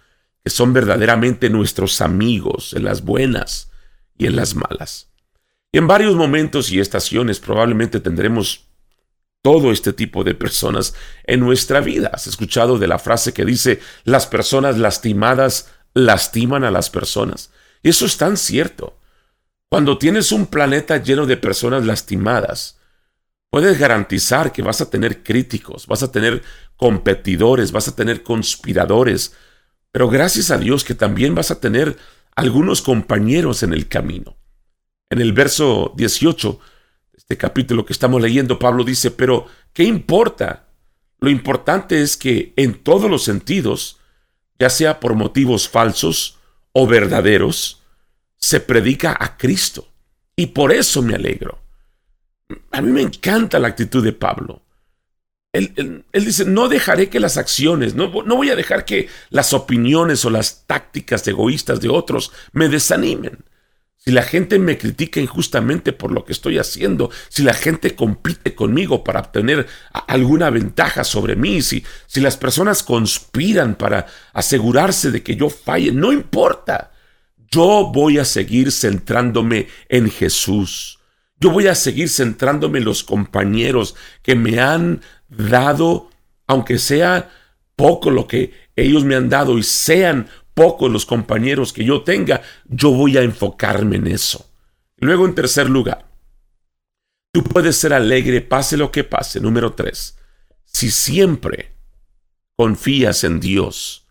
que 0.43 0.49
son 0.49 0.73
verdaderamente 0.73 1.49
nuestros 1.49 2.01
amigos 2.01 2.73
en 2.73 2.83
las 2.83 3.03
buenas 3.03 3.71
y 4.17 4.27
en 4.27 4.35
las 4.35 4.55
malas. 4.55 5.09
Y 5.71 5.77
en 5.77 5.87
varios 5.87 6.15
momentos 6.15 6.71
y 6.71 6.79
estaciones 6.79 7.39
probablemente 7.39 7.99
tendremos 7.99 8.67
todo 9.41 9.71
este 9.71 9.91
tipo 9.91 10.23
de 10.23 10.35
personas 10.35 10.93
en 11.25 11.39
nuestra 11.39 11.81
vida. 11.81 12.11
Has 12.13 12.27
escuchado 12.27 12.77
de 12.77 12.87
la 12.87 12.99
frase 12.99 13.33
que 13.33 13.45
dice, 13.45 13.79
las 14.03 14.27
personas 14.27 14.77
lastimadas 14.77 15.69
lastiman 15.93 16.63
a 16.63 16.71
las 16.71 16.89
personas. 16.89 17.51
Y 17.81 17.89
eso 17.89 18.05
es 18.05 18.17
tan 18.17 18.37
cierto. 18.37 18.97
Cuando 19.69 19.97
tienes 19.97 20.31
un 20.31 20.45
planeta 20.45 20.97
lleno 20.97 21.25
de 21.25 21.35
personas 21.35 21.85
lastimadas, 21.85 22.77
puedes 23.49 23.77
garantizar 23.77 24.51
que 24.51 24.61
vas 24.61 24.81
a 24.81 24.89
tener 24.89 25.23
críticos, 25.23 25.87
vas 25.87 26.03
a 26.03 26.11
tener 26.11 26.41
competidores, 26.77 27.71
vas 27.71 27.87
a 27.87 27.95
tener 27.95 28.23
conspiradores, 28.23 29.35
pero 29.93 30.09
gracias 30.09 30.49
a 30.49 30.57
Dios 30.57 30.83
que 30.83 30.95
también 30.95 31.35
vas 31.35 31.51
a 31.51 31.59
tener 31.59 31.97
algunos 32.35 32.81
compañeros 32.81 33.61
en 33.61 33.73
el 33.73 33.87
camino. 33.87 34.35
En 35.11 35.21
el 35.21 35.33
verso 35.33 35.93
18, 35.95 36.59
este 37.15 37.37
capítulo 37.37 37.85
que 37.85 37.93
estamos 37.93 38.19
leyendo, 38.19 38.57
Pablo 38.57 38.83
dice, 38.83 39.11
pero 39.11 39.45
¿qué 39.71 39.83
importa? 39.83 40.65
Lo 41.19 41.29
importante 41.29 42.01
es 42.01 42.17
que 42.17 42.53
en 42.55 42.73
todos 42.73 43.07
los 43.07 43.23
sentidos, 43.23 43.99
ya 44.57 44.71
sea 44.71 44.99
por 44.99 45.13
motivos 45.13 45.69
falsos 45.69 46.39
o 46.71 46.87
verdaderos, 46.87 47.83
se 48.37 48.59
predica 48.61 49.15
a 49.19 49.37
Cristo. 49.37 49.87
Y 50.35 50.47
por 50.47 50.71
eso 50.73 51.03
me 51.03 51.13
alegro. 51.13 51.59
A 52.71 52.81
mí 52.81 52.91
me 52.91 53.03
encanta 53.03 53.59
la 53.59 53.67
actitud 53.67 54.03
de 54.03 54.13
Pablo. 54.13 54.62
Él, 55.53 56.03
dice, 56.11 56.45
no 56.45 56.67
dejaré 56.67 57.09
que 57.09 57.19
las 57.19 57.37
acciones, 57.37 57.93
no, 57.93 58.09
voy 58.09 58.49
a 58.49 58.55
dejar 58.55 58.85
que 58.85 59.07
las 59.29 59.53
opiniones 59.53 60.25
o 60.25 60.31
las 60.31 60.65
tácticas 60.65 61.27
egoístas 61.27 61.79
de 61.79 61.89
otros 61.89 62.31
me 62.53 62.69
desanimen. 62.69 63.37
Si 63.99 64.11
la 64.11 64.23
gente 64.23 64.57
me 64.57 64.79
critica 64.79 65.21
injustamente 65.21 65.93
por 65.93 66.11
lo 66.11 66.25
que 66.25 66.33
estoy 66.33 66.57
haciendo, 66.57 67.11
si 67.29 67.43
la 67.43 67.53
gente 67.53 67.95
compite 67.95 68.55
conmigo 68.55 69.03
para 69.03 69.19
obtener 69.19 69.67
alguna 69.93 70.49
ventaja 70.49 71.03
sobre 71.03 71.35
mí, 71.35 71.61
si, 71.61 71.85
si 72.07 72.19
las 72.19 72.35
personas 72.35 72.81
conspiran 72.81 73.75
para 73.75 74.07
asegurarse 74.33 75.11
de 75.11 75.21
que 75.21 75.35
yo 75.35 75.49
falle, 75.51 75.91
no 75.91 76.11
importa. 76.11 76.91
Yo 77.51 77.91
voy 77.93 78.17
a 78.17 78.25
seguir 78.25 78.71
centrándome 78.71 79.67
en 79.87 80.09
Jesús. 80.09 80.99
Yo 81.39 81.51
voy 81.51 81.67
a 81.67 81.75
seguir 81.75 82.09
centrándome 82.09 82.79
en 82.79 82.85
los 82.85 83.03
compañeros 83.03 83.95
que 84.21 84.33
me 84.33 84.59
han 84.59 85.01
dado, 85.37 86.09
aunque 86.47 86.77
sea 86.77 87.31
poco 87.75 88.11
lo 88.11 88.27
que 88.27 88.53
ellos 88.75 89.03
me 89.03 89.15
han 89.15 89.29
dado 89.29 89.57
y 89.57 89.63
sean 89.63 90.27
pocos 90.53 90.91
los 90.91 91.05
compañeros 91.05 91.73
que 91.73 91.83
yo 91.83 92.03
tenga, 92.03 92.41
yo 92.65 92.91
voy 92.91 93.17
a 93.17 93.21
enfocarme 93.21 93.97
en 93.97 94.07
eso. 94.07 94.49
Luego, 94.97 95.25
en 95.25 95.35
tercer 95.35 95.69
lugar, 95.69 96.05
tú 97.31 97.43
puedes 97.43 97.75
ser 97.75 97.93
alegre 97.93 98.41
pase 98.41 98.77
lo 98.77 98.91
que 98.91 99.03
pase. 99.03 99.39
Número 99.39 99.73
tres, 99.73 100.17
si 100.65 100.91
siempre 100.91 101.73
confías 102.55 103.23
en 103.23 103.39
Dios 103.39 104.07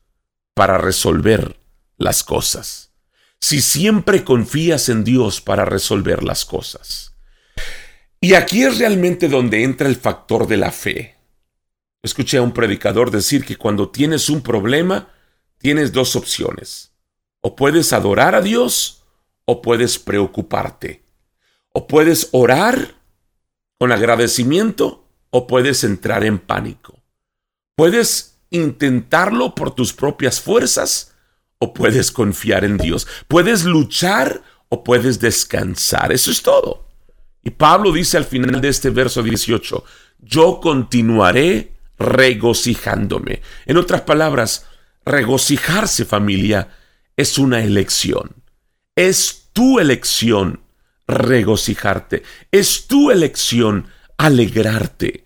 para 0.54 0.78
resolver 0.78 1.56
las 1.96 2.22
cosas. 2.22 2.92
Si 3.40 3.60
siempre 3.60 4.24
confías 4.24 4.88
en 4.88 5.02
Dios 5.04 5.40
para 5.40 5.64
resolver 5.64 6.22
las 6.22 6.44
cosas. 6.44 7.11
Y 8.24 8.34
aquí 8.34 8.62
es 8.62 8.78
realmente 8.78 9.28
donde 9.28 9.64
entra 9.64 9.88
el 9.88 9.96
factor 9.96 10.46
de 10.46 10.56
la 10.56 10.70
fe. 10.70 11.16
Escuché 12.04 12.36
a 12.36 12.42
un 12.42 12.52
predicador 12.52 13.10
decir 13.10 13.44
que 13.44 13.56
cuando 13.56 13.90
tienes 13.90 14.30
un 14.30 14.42
problema, 14.42 15.08
tienes 15.58 15.90
dos 15.90 16.14
opciones. 16.14 16.92
O 17.40 17.56
puedes 17.56 17.92
adorar 17.92 18.36
a 18.36 18.40
Dios 18.40 19.02
o 19.44 19.60
puedes 19.60 19.98
preocuparte. 19.98 21.02
O 21.72 21.88
puedes 21.88 22.28
orar 22.30 22.94
con 23.76 23.90
agradecimiento 23.90 25.04
o 25.30 25.48
puedes 25.48 25.82
entrar 25.82 26.22
en 26.22 26.38
pánico. 26.38 27.02
Puedes 27.74 28.38
intentarlo 28.50 29.56
por 29.56 29.74
tus 29.74 29.92
propias 29.92 30.40
fuerzas 30.40 31.12
o 31.58 31.74
puedes 31.74 32.12
confiar 32.12 32.64
en 32.64 32.76
Dios. 32.78 33.08
Puedes 33.26 33.64
luchar 33.64 34.44
o 34.68 34.84
puedes 34.84 35.18
descansar. 35.18 36.12
Eso 36.12 36.30
es 36.30 36.40
todo. 36.40 36.91
Y 37.42 37.50
Pablo 37.50 37.92
dice 37.92 38.16
al 38.16 38.24
final 38.24 38.60
de 38.60 38.68
este 38.68 38.90
verso 38.90 39.22
18, 39.22 39.84
yo 40.20 40.60
continuaré 40.60 41.72
regocijándome. 41.98 43.42
En 43.66 43.76
otras 43.76 44.02
palabras, 44.02 44.66
regocijarse 45.04 46.04
familia 46.04 46.68
es 47.16 47.38
una 47.38 47.62
elección. 47.62 48.36
Es 48.94 49.48
tu 49.52 49.80
elección 49.80 50.60
regocijarte. 51.06 52.22
Es 52.50 52.86
tu 52.86 53.10
elección 53.10 53.86
alegrarte. 54.16 55.24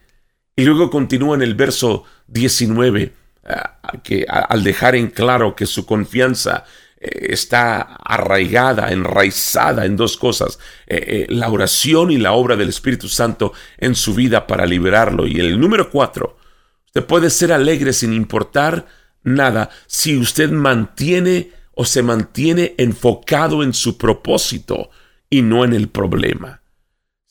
Y 0.56 0.64
luego 0.64 0.90
continúa 0.90 1.36
en 1.36 1.42
el 1.42 1.54
verso 1.54 2.04
19, 2.28 3.12
ah, 3.44 3.78
que 4.02 4.24
al 4.28 4.64
dejar 4.64 4.96
en 4.96 5.08
claro 5.08 5.54
que 5.54 5.66
su 5.66 5.84
confianza 5.84 6.64
eh, 6.98 7.32
está 7.32 7.80
arraigada, 7.80 8.90
enraizada 8.90 9.84
en 9.84 9.96
dos 9.96 10.16
cosas, 10.16 10.58
eh, 10.86 11.04
eh, 11.06 11.26
la 11.28 11.50
oración 11.50 12.10
y 12.10 12.16
la 12.16 12.32
obra 12.32 12.56
del 12.56 12.70
Espíritu 12.70 13.08
Santo 13.08 13.52
en 13.78 13.94
su 13.94 14.14
vida 14.14 14.46
para 14.46 14.66
liberarlo. 14.66 15.26
Y 15.26 15.38
el 15.38 15.60
número 15.60 15.90
cuatro, 15.90 16.38
usted 16.86 17.04
puede 17.04 17.30
ser 17.30 17.52
alegre 17.52 17.92
sin 17.92 18.12
importar 18.12 18.86
nada 19.22 19.70
si 19.86 20.16
usted 20.16 20.50
mantiene 20.50 21.50
o 21.72 21.84
se 21.84 22.02
mantiene 22.02 22.74
enfocado 22.78 23.62
en 23.62 23.74
su 23.74 23.98
propósito 23.98 24.90
y 25.28 25.42
no 25.42 25.64
en 25.64 25.74
el 25.74 25.88
problema. 25.88 26.62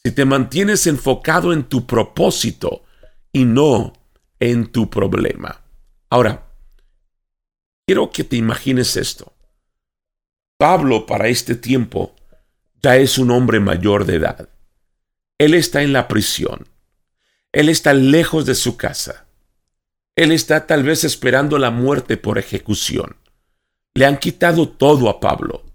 Si 0.03 0.11
te 0.11 0.25
mantienes 0.25 0.85
enfocado 0.85 1.51
en 1.51 1.63
tu 1.63 1.87
propósito 1.87 2.83
y 3.33 3.45
no 3.45 3.93
en 4.39 4.67
tu 4.67 4.89
problema. 4.91 5.61
Ahora, 6.11 6.51
quiero 7.87 8.11
que 8.11 8.23
te 8.23 8.35
imagines 8.35 8.95
esto. 8.97 9.34
Pablo 10.57 11.05
para 11.05 11.27
este 11.27 11.55
tiempo 11.55 12.15
ya 12.81 12.95
es 12.95 13.17
un 13.17 13.29
hombre 13.31 13.59
mayor 13.59 14.05
de 14.05 14.15
edad. 14.15 14.49
Él 15.37 15.53
está 15.53 15.81
en 15.81 15.91
la 15.91 16.07
prisión. 16.07 16.67
Él 17.51 17.67
está 17.67 17.93
lejos 17.93 18.45
de 18.45 18.55
su 18.55 18.77
casa. 18.77 19.25
Él 20.15 20.31
está 20.31 20.65
tal 20.65 20.83
vez 20.83 21.03
esperando 21.03 21.57
la 21.57 21.71
muerte 21.71 22.15
por 22.15 22.37
ejecución. 22.37 23.17
Le 23.95 24.05
han 24.05 24.17
quitado 24.17 24.69
todo 24.69 25.09
a 25.09 25.19
Pablo. 25.19 25.65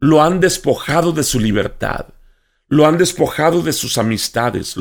Lo 0.00 0.22
han 0.22 0.38
despojado 0.38 1.12
de 1.12 1.22
su 1.22 1.40
libertad. 1.40 2.06
Lo 2.68 2.86
han 2.86 2.98
despojado 2.98 3.62
de 3.62 3.72
sus 3.72 3.96
amistades. 3.96 4.76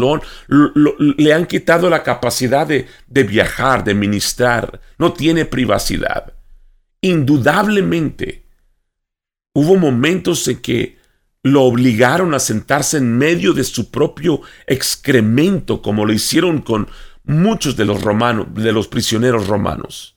le 0.47 1.33
han 1.33 1.45
quitado 1.45 1.89
la 1.89 2.03
capacidad 2.03 2.67
de, 2.67 2.87
de 3.07 3.23
viajar, 3.23 3.85
de 3.85 3.93
ministrar. 3.93 4.81
No 4.97 5.13
tiene 5.13 5.45
privacidad. 5.45 6.33
Indudablemente, 6.99 8.48
Hubo 9.59 9.75
momentos 9.75 10.47
en 10.47 10.61
que 10.61 10.99
lo 11.43 11.63
obligaron 11.63 12.33
a 12.33 12.39
sentarse 12.39 12.95
en 12.95 13.17
medio 13.17 13.51
de 13.51 13.65
su 13.65 13.91
propio 13.91 14.41
excremento, 14.67 15.81
como 15.81 16.05
lo 16.05 16.13
hicieron 16.13 16.61
con 16.61 16.87
muchos 17.25 17.75
de 17.75 17.83
los 17.83 18.01
romanos, 18.01 18.47
de 18.53 18.71
los 18.71 18.87
prisioneros 18.87 19.47
romanos. 19.47 20.15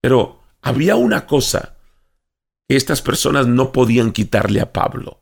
Pero 0.00 0.40
había 0.62 0.94
una 0.94 1.26
cosa 1.26 1.78
que 2.68 2.76
estas 2.76 3.02
personas 3.02 3.48
no 3.48 3.72
podían 3.72 4.12
quitarle 4.12 4.60
a 4.60 4.72
Pablo, 4.72 5.20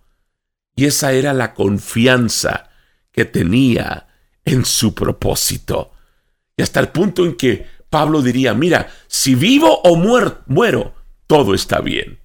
y 0.76 0.84
esa 0.84 1.14
era 1.14 1.32
la 1.32 1.54
confianza 1.54 2.68
que 3.12 3.24
tenía 3.24 4.08
en 4.44 4.66
su 4.66 4.94
propósito. 4.94 5.92
Y 6.54 6.60
hasta 6.62 6.80
el 6.80 6.88
punto 6.88 7.24
en 7.24 7.34
que 7.34 7.66
Pablo 7.88 8.20
diría, 8.20 8.52
mira, 8.52 8.90
si 9.06 9.34
vivo 9.34 9.80
o 9.84 9.96
muero, 9.96 10.94
todo 11.26 11.54
está 11.54 11.80
bien. 11.80 12.18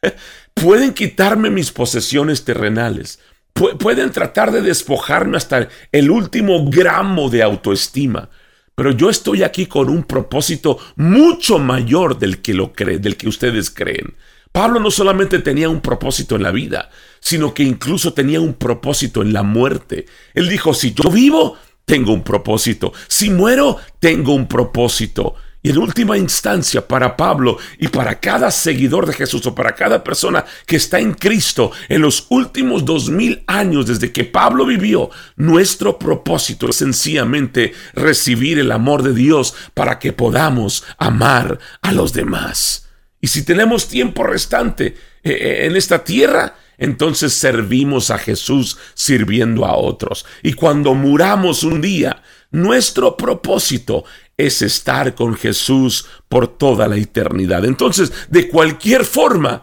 Pueden 0.54 0.94
quitarme 0.94 1.50
mis 1.50 1.72
posesiones 1.72 2.44
terrenales, 2.44 3.18
pueden 3.52 4.10
tratar 4.10 4.50
de 4.52 4.62
despojarme 4.62 5.36
hasta 5.36 5.68
el 5.92 6.10
último 6.10 6.70
gramo 6.70 7.28
de 7.28 7.42
autoestima. 7.42 8.30
Pero 8.74 8.90
yo 8.90 9.08
estoy 9.08 9.42
aquí 9.42 9.66
con 9.66 9.88
un 9.88 10.02
propósito 10.02 10.78
mucho 10.96 11.58
mayor 11.58 12.18
del 12.18 12.42
que, 12.42 12.54
lo 12.54 12.72
del 12.76 13.16
que 13.16 13.28
ustedes 13.28 13.70
creen. 13.70 14.14
Pablo 14.50 14.80
no 14.80 14.90
solamente 14.90 15.38
tenía 15.40 15.68
un 15.68 15.80
propósito 15.80 16.36
en 16.36 16.42
la 16.42 16.50
vida, 16.50 16.90
sino 17.20 17.54
que 17.54 17.62
incluso 17.62 18.12
tenía 18.12 18.40
un 18.40 18.54
propósito 18.54 19.22
en 19.22 19.32
la 19.32 19.42
muerte. 19.42 20.06
Él 20.32 20.48
dijo, 20.48 20.74
si 20.74 20.92
yo 20.94 21.10
vivo, 21.10 21.56
tengo 21.84 22.12
un 22.12 22.22
propósito. 22.22 22.92
Si 23.08 23.30
muero, 23.30 23.78
tengo 23.98 24.34
un 24.34 24.46
propósito. 24.46 25.34
Y 25.64 25.70
en 25.70 25.78
última 25.78 26.18
instancia, 26.18 26.86
para 26.86 27.16
Pablo 27.16 27.56
y 27.78 27.88
para 27.88 28.20
cada 28.20 28.50
seguidor 28.50 29.06
de 29.06 29.14
Jesús 29.14 29.46
o 29.46 29.54
para 29.54 29.74
cada 29.74 30.04
persona 30.04 30.44
que 30.66 30.76
está 30.76 31.00
en 31.00 31.14
Cristo, 31.14 31.72
en 31.88 32.02
los 32.02 32.26
últimos 32.28 32.84
dos 32.84 33.08
mil 33.08 33.42
años 33.46 33.86
desde 33.86 34.12
que 34.12 34.24
Pablo 34.24 34.66
vivió, 34.66 35.08
nuestro 35.36 35.98
propósito 35.98 36.68
es 36.68 36.76
sencillamente 36.76 37.72
recibir 37.94 38.58
el 38.58 38.72
amor 38.72 39.02
de 39.02 39.14
Dios 39.14 39.54
para 39.72 39.98
que 39.98 40.12
podamos 40.12 40.84
amar 40.98 41.58
a 41.80 41.92
los 41.92 42.12
demás. 42.12 42.90
Y 43.22 43.28
si 43.28 43.42
tenemos 43.42 43.88
tiempo 43.88 44.22
restante 44.22 44.88
eh, 44.88 45.30
eh, 45.30 45.64
en 45.64 45.76
esta 45.76 46.04
tierra, 46.04 46.56
entonces 46.76 47.32
servimos 47.32 48.10
a 48.10 48.18
Jesús 48.18 48.76
sirviendo 48.92 49.64
a 49.64 49.74
otros. 49.76 50.26
Y 50.42 50.52
cuando 50.52 50.92
muramos 50.92 51.62
un 51.64 51.80
día, 51.80 52.22
nuestro 52.50 53.16
propósito 53.16 54.04
es 54.36 54.62
estar 54.62 55.14
con 55.14 55.34
Jesús 55.34 56.06
por 56.28 56.48
toda 56.58 56.88
la 56.88 56.96
eternidad. 56.96 57.64
Entonces, 57.64 58.12
de 58.28 58.48
cualquier 58.48 59.04
forma, 59.04 59.62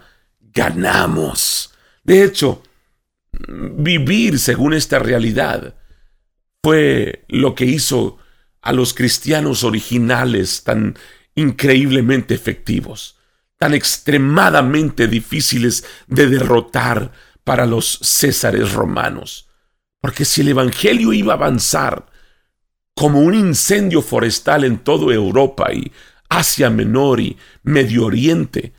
ganamos. 0.53 1.73
De 2.03 2.23
hecho, 2.23 2.63
vivir 3.31 4.39
según 4.39 4.73
esta 4.73 4.99
realidad 4.99 5.75
fue 6.63 7.25
lo 7.27 7.55
que 7.55 7.65
hizo 7.65 8.17
a 8.61 8.71
los 8.73 8.93
cristianos 8.93 9.63
originales 9.63 10.63
tan 10.63 10.97
increíblemente 11.35 12.33
efectivos, 12.33 13.17
tan 13.57 13.73
extremadamente 13.73 15.07
difíciles 15.07 15.83
de 16.07 16.27
derrotar 16.27 17.11
para 17.43 17.65
los 17.65 17.99
césares 18.01 18.73
romanos. 18.73 19.49
Porque 19.99 20.25
si 20.25 20.41
el 20.41 20.49
Evangelio 20.49 21.13
iba 21.13 21.33
a 21.33 21.37
avanzar, 21.37 22.10
como 23.01 23.21
un 23.21 23.33
incendio 23.33 24.03
forestal 24.03 24.63
en 24.63 24.77
toda 24.77 25.11
Europa 25.11 25.73
y 25.73 25.91
Asia 26.29 26.69
Menor 26.69 27.19
y 27.19 27.35
Medio 27.63 28.05
Oriente, 28.05 28.73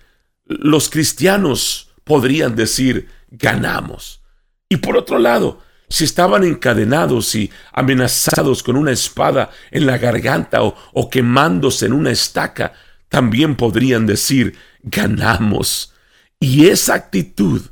los 0.47 0.89
cristianos 0.89 1.91
podrían 2.05 2.55
decir 2.55 3.09
ganamos. 3.33 4.23
Y 4.69 4.77
por 4.77 4.97
otro 4.97 5.19
lado, 5.19 5.59
si 5.89 6.05
estaban 6.05 6.45
encadenados 6.45 7.35
y 7.35 7.51
amenazados 7.73 8.63
con 8.63 8.77
una 8.77 8.93
espada 8.93 9.51
en 9.73 9.87
la 9.87 9.99
garganta 9.99 10.63
o, 10.63 11.11
quemándose 11.11 11.87
en 11.87 11.93
una 11.93 12.13
estaca, 12.13 12.75
también 13.09 13.57
podrían 13.57 14.07
decir 14.07 14.57
ganamos. 14.85 15.95
Y 16.39 16.69
esa 16.69 16.95
actitud 16.95 17.63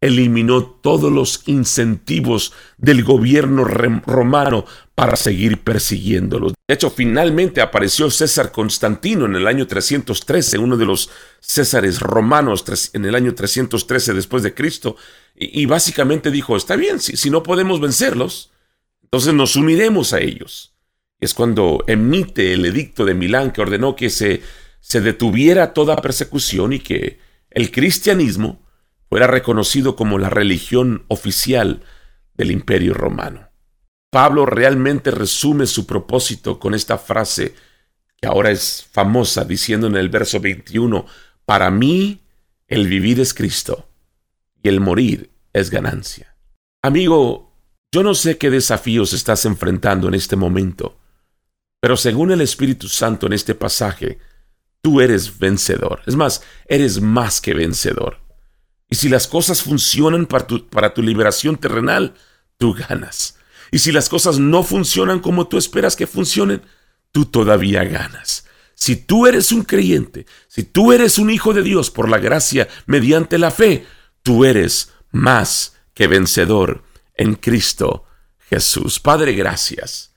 eliminó 0.00 0.64
todos 0.64 1.12
los 1.12 1.42
incentivos 1.46 2.52
del 2.76 3.02
gobierno 3.02 3.64
romano 3.64 4.64
para 4.94 5.16
seguir 5.16 5.62
persiguiéndolos. 5.62 6.54
De 6.66 6.74
hecho, 6.74 6.90
finalmente 6.90 7.60
apareció 7.60 8.10
César 8.10 8.52
Constantino 8.52 9.26
en 9.26 9.34
el 9.34 9.46
año 9.46 9.66
313, 9.66 10.58
uno 10.58 10.76
de 10.76 10.86
los 10.86 11.10
Césares 11.40 12.00
romanos 12.00 12.64
en 12.92 13.04
el 13.04 13.14
año 13.14 13.34
313 13.34 14.14
después 14.14 14.42
de 14.42 14.54
Cristo, 14.54 14.96
y, 15.34 15.66
básicamente 15.66 16.32
dijo, 16.32 16.56
está 16.56 16.74
bien, 16.74 16.98
si, 16.98 17.30
no 17.30 17.44
podemos 17.44 17.80
vencerlos, 17.80 18.50
entonces 19.04 19.34
nos 19.34 19.54
uniremos 19.54 20.12
a 20.12 20.20
ellos. 20.20 20.74
Es 21.20 21.32
cuando 21.32 21.84
emite 21.86 22.52
el 22.52 22.64
edicto 22.66 23.04
de 23.04 23.14
Milán 23.14 23.52
que 23.52 23.60
ordenó 23.60 23.94
que 23.94 24.10
se, 24.10 24.42
se 24.80 25.00
detuviera 25.00 25.72
toda 25.72 25.96
persecución 25.96 26.72
y 26.72 26.80
que 26.80 27.20
el 27.50 27.70
cristianismo 27.70 28.67
fuera 29.08 29.26
reconocido 29.26 29.96
como 29.96 30.18
la 30.18 30.30
religión 30.30 31.04
oficial 31.08 31.82
del 32.34 32.50
imperio 32.50 32.94
romano. 32.94 33.48
Pablo 34.10 34.46
realmente 34.46 35.10
resume 35.10 35.66
su 35.66 35.86
propósito 35.86 36.58
con 36.58 36.74
esta 36.74 36.98
frase 36.98 37.54
que 38.20 38.26
ahora 38.26 38.50
es 38.50 38.86
famosa 38.90 39.44
diciendo 39.44 39.86
en 39.86 39.96
el 39.96 40.08
verso 40.08 40.40
21, 40.40 41.06
para 41.44 41.70
mí 41.70 42.22
el 42.66 42.86
vivir 42.88 43.20
es 43.20 43.32
Cristo 43.32 43.88
y 44.62 44.68
el 44.68 44.80
morir 44.80 45.30
es 45.52 45.70
ganancia. 45.70 46.36
Amigo, 46.82 47.52
yo 47.92 48.02
no 48.02 48.14
sé 48.14 48.38
qué 48.38 48.50
desafíos 48.50 49.12
estás 49.12 49.44
enfrentando 49.44 50.08
en 50.08 50.14
este 50.14 50.36
momento, 50.36 50.98
pero 51.80 51.96
según 51.96 52.32
el 52.32 52.40
Espíritu 52.40 52.88
Santo 52.88 53.26
en 53.26 53.34
este 53.34 53.54
pasaje, 53.54 54.18
tú 54.80 55.00
eres 55.00 55.38
vencedor. 55.38 56.02
Es 56.06 56.16
más, 56.16 56.42
eres 56.66 57.00
más 57.00 57.40
que 57.40 57.54
vencedor. 57.54 58.18
Y 58.90 58.96
si 58.96 59.08
las 59.08 59.26
cosas 59.26 59.62
funcionan 59.62 60.26
para 60.26 60.46
tu, 60.94 61.02
liberación 61.02 61.56
terrenal, 61.56 62.14
tú 62.56 62.74
ganas. 62.88 63.36
Y 63.70 63.80
si 63.80 63.92
las 63.92 64.08
cosas 64.08 64.38
no 64.38 64.62
funcionan 64.62 65.20
como 65.20 65.46
tú 65.46 65.58
esperas 65.58 65.94
que 65.94 66.06
funcionen, 66.06 66.62
tú 67.12 67.26
todavía 67.26 67.84
ganas. 67.84 68.46
Si 68.74 68.96
tú 68.96 69.26
eres 69.26 69.52
un 69.52 69.62
creyente, 69.62 70.26
si 70.46 70.62
tú 70.62 70.92
eres 70.92 71.18
un 71.18 71.30
hijo 71.30 71.52
de 71.52 71.62
Dios 71.62 71.90
por 71.90 72.08
la 72.08 72.18
gracia 72.18 72.68
mediante 72.86 73.36
la 73.36 73.50
fe, 73.50 73.84
tú 74.22 74.44
eres 74.44 74.92
más 75.10 75.76
que 75.94 76.06
vencedor 76.06 76.84
en 77.14 77.34
Cristo 77.34 78.04
Jesús. 78.48 79.00
Padre, 79.00 79.32
gracias, 79.32 80.14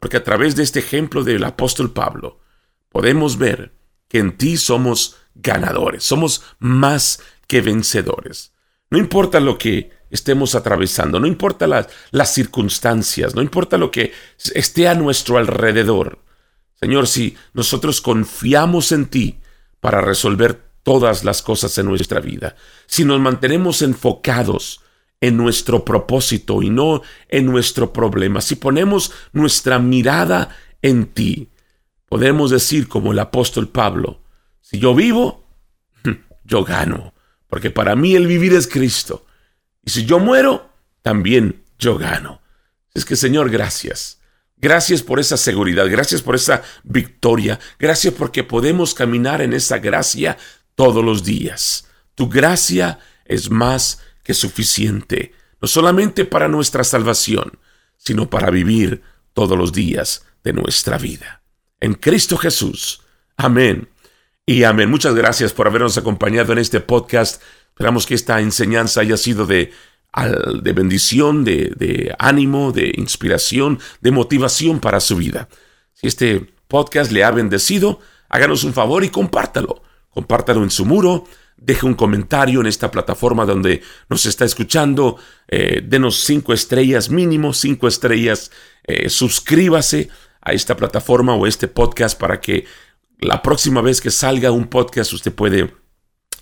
porque 0.00 0.16
a 0.16 0.24
través 0.24 0.56
de 0.56 0.62
este 0.62 0.80
ejemplo 0.80 1.22
del 1.22 1.44
apóstol 1.44 1.92
Pablo, 1.92 2.40
podemos 2.88 3.36
ver 3.36 3.74
que 4.08 4.18
en 4.18 4.36
ti 4.36 4.56
somos 4.56 5.16
ganadores, 5.34 6.02
somos 6.02 6.42
más 6.58 7.20
que 7.48 7.60
vencedores. 7.60 8.52
No 8.90 8.98
importa 8.98 9.40
lo 9.40 9.58
que 9.58 9.90
estemos 10.10 10.54
atravesando, 10.54 11.18
no 11.18 11.26
importa 11.26 11.66
las, 11.66 11.88
las 12.10 12.32
circunstancias, 12.32 13.34
no 13.34 13.42
importa 13.42 13.76
lo 13.76 13.90
que 13.90 14.12
esté 14.54 14.88
a 14.88 14.94
nuestro 14.94 15.38
alrededor. 15.38 16.20
Señor, 16.74 17.08
si 17.08 17.36
nosotros 17.52 18.00
confiamos 18.00 18.92
en 18.92 19.06
ti 19.06 19.40
para 19.80 20.00
resolver 20.00 20.62
todas 20.82 21.24
las 21.24 21.42
cosas 21.42 21.76
en 21.78 21.86
nuestra 21.86 22.20
vida, 22.20 22.54
si 22.86 23.04
nos 23.04 23.20
mantenemos 23.20 23.82
enfocados 23.82 24.80
en 25.20 25.36
nuestro 25.36 25.84
propósito 25.84 26.62
y 26.62 26.70
no 26.70 27.02
en 27.28 27.46
nuestro 27.46 27.92
problema, 27.92 28.40
si 28.40 28.54
ponemos 28.56 29.12
nuestra 29.32 29.78
mirada 29.78 30.56
en 30.80 31.06
ti, 31.06 31.50
podemos 32.08 32.50
decir 32.50 32.88
como 32.88 33.12
el 33.12 33.18
apóstol 33.18 33.68
Pablo, 33.68 34.22
si 34.60 34.78
yo 34.78 34.94
vivo, 34.94 35.44
yo 36.44 36.64
gano 36.64 37.12
porque 37.48 37.70
para 37.70 37.96
mí 37.96 38.14
el 38.14 38.26
vivir 38.26 38.52
es 38.52 38.66
Cristo. 38.66 39.26
Y 39.84 39.90
si 39.90 40.04
yo 40.04 40.18
muero, 40.18 40.70
también 41.02 41.64
yo 41.78 41.98
gano. 41.98 42.42
Es 42.94 43.04
que 43.04 43.16
Señor, 43.16 43.50
gracias. 43.50 44.20
Gracias 44.56 45.02
por 45.02 45.20
esa 45.20 45.36
seguridad, 45.36 45.86
gracias 45.88 46.20
por 46.20 46.34
esa 46.34 46.62
victoria, 46.82 47.60
gracias 47.78 48.12
porque 48.14 48.42
podemos 48.42 48.92
caminar 48.92 49.40
en 49.40 49.52
esa 49.52 49.78
gracia 49.78 50.36
todos 50.74 51.04
los 51.04 51.22
días. 51.22 51.86
Tu 52.16 52.28
gracia 52.28 52.98
es 53.24 53.50
más 53.50 54.00
que 54.24 54.34
suficiente, 54.34 55.32
no 55.62 55.68
solamente 55.68 56.24
para 56.24 56.48
nuestra 56.48 56.82
salvación, 56.82 57.58
sino 57.96 58.28
para 58.28 58.50
vivir 58.50 59.02
todos 59.32 59.56
los 59.56 59.72
días 59.72 60.24
de 60.42 60.52
nuestra 60.52 60.98
vida. 60.98 61.42
En 61.80 61.94
Cristo 61.94 62.36
Jesús. 62.36 63.02
Amén 63.36 63.88
y 64.48 64.64
amén. 64.64 64.88
Muchas 64.88 65.14
gracias 65.14 65.52
por 65.52 65.66
habernos 65.66 65.98
acompañado 65.98 66.54
en 66.54 66.58
este 66.58 66.80
podcast. 66.80 67.42
Esperamos 67.68 68.06
que 68.06 68.14
esta 68.14 68.40
enseñanza 68.40 69.02
haya 69.02 69.18
sido 69.18 69.44
de, 69.44 69.72
de 70.62 70.72
bendición, 70.72 71.44
de, 71.44 72.16
ánimo, 72.18 72.72
de 72.72 72.94
inspiración, 72.96 73.78
de 74.00 74.10
motivación 74.10 74.80
para 74.80 75.00
su 75.00 75.16
vida. 75.16 75.50
Si 75.92 76.06
este 76.06 76.50
podcast 76.66 77.12
le 77.12 77.24
ha 77.24 77.30
bendecido, 77.30 78.00
háganos 78.30 78.64
un 78.64 78.72
favor 78.72 79.04
y 79.04 79.10
compártalo. 79.10 79.82
Compártalo 80.08 80.62
en 80.62 80.70
su 80.70 80.86
muro, 80.86 81.26
deje 81.58 81.84
un 81.84 81.94
comentario 81.94 82.62
en 82.62 82.68
esta 82.68 82.90
plataforma 82.90 83.44
donde 83.44 83.82
nos 84.08 84.24
está 84.24 84.46
escuchando, 84.46 85.18
eh, 85.48 85.82
denos 85.84 86.20
cinco 86.24 86.54
estrellas, 86.54 87.10
mínimo 87.10 87.52
cinco 87.52 87.86
estrellas, 87.86 88.50
eh, 88.84 89.10
suscríbase 89.10 90.08
a 90.40 90.52
esta 90.52 90.74
plataforma 90.74 91.34
o 91.34 91.46
este 91.46 91.68
podcast 91.68 92.18
para 92.18 92.40
que 92.40 92.64
la 93.18 93.42
próxima 93.42 93.80
vez 93.80 94.00
que 94.00 94.10
salga 94.10 94.50
un 94.50 94.66
podcast 94.68 95.12
usted 95.12 95.34
puede 95.34 95.74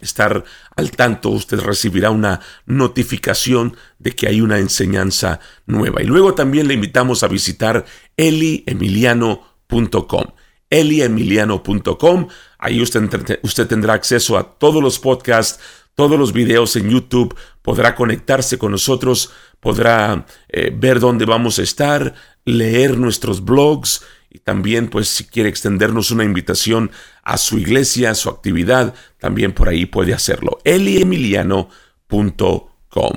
estar 0.00 0.44
al 0.76 0.90
tanto, 0.90 1.30
usted 1.30 1.60
recibirá 1.60 2.10
una 2.10 2.40
notificación 2.66 3.76
de 3.98 4.12
que 4.12 4.28
hay 4.28 4.42
una 4.42 4.58
enseñanza 4.58 5.40
nueva. 5.66 6.02
Y 6.02 6.06
luego 6.06 6.34
también 6.34 6.68
le 6.68 6.74
invitamos 6.74 7.22
a 7.22 7.28
visitar 7.28 7.86
eliemiliano.com. 8.16 10.24
eliemiliano.com, 10.68 12.28
ahí 12.58 12.82
usted, 12.82 13.38
usted 13.42 13.66
tendrá 13.66 13.94
acceso 13.94 14.36
a 14.36 14.58
todos 14.58 14.82
los 14.82 14.98
podcasts, 14.98 15.60
todos 15.94 16.18
los 16.18 16.34
videos 16.34 16.76
en 16.76 16.90
YouTube, 16.90 17.34
podrá 17.62 17.94
conectarse 17.94 18.58
con 18.58 18.72
nosotros, 18.72 19.32
podrá 19.60 20.26
eh, 20.48 20.70
ver 20.76 21.00
dónde 21.00 21.24
vamos 21.24 21.58
a 21.58 21.62
estar, 21.62 22.12
leer 22.44 22.98
nuestros 22.98 23.42
blogs 23.42 24.02
y 24.36 24.40
también 24.40 24.88
pues 24.88 25.08
si 25.08 25.24
quiere 25.24 25.48
extendernos 25.48 26.10
una 26.10 26.22
invitación 26.22 26.90
a 27.22 27.38
su 27.38 27.58
iglesia, 27.58 28.10
a 28.10 28.14
su 28.14 28.28
actividad, 28.28 28.92
también 29.18 29.52
por 29.52 29.70
ahí 29.70 29.86
puede 29.86 30.12
hacerlo. 30.12 30.58
eliemiliano.com. 30.64 33.16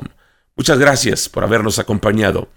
Muchas 0.56 0.80
gracias 0.80 1.28
por 1.28 1.44
habernos 1.44 1.78
acompañado. 1.78 2.48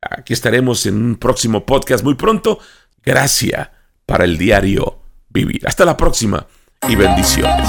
Aquí 0.00 0.32
estaremos 0.32 0.86
en 0.86 0.96
un 0.96 1.16
próximo 1.16 1.66
podcast 1.66 2.02
muy 2.02 2.14
pronto. 2.14 2.60
Gracias 3.04 3.68
para 4.06 4.24
el 4.24 4.38
diario 4.38 5.02
vivir. 5.28 5.68
Hasta 5.68 5.84
la 5.84 5.98
próxima 5.98 6.46
y 6.88 6.96
bendiciones. 6.96 7.68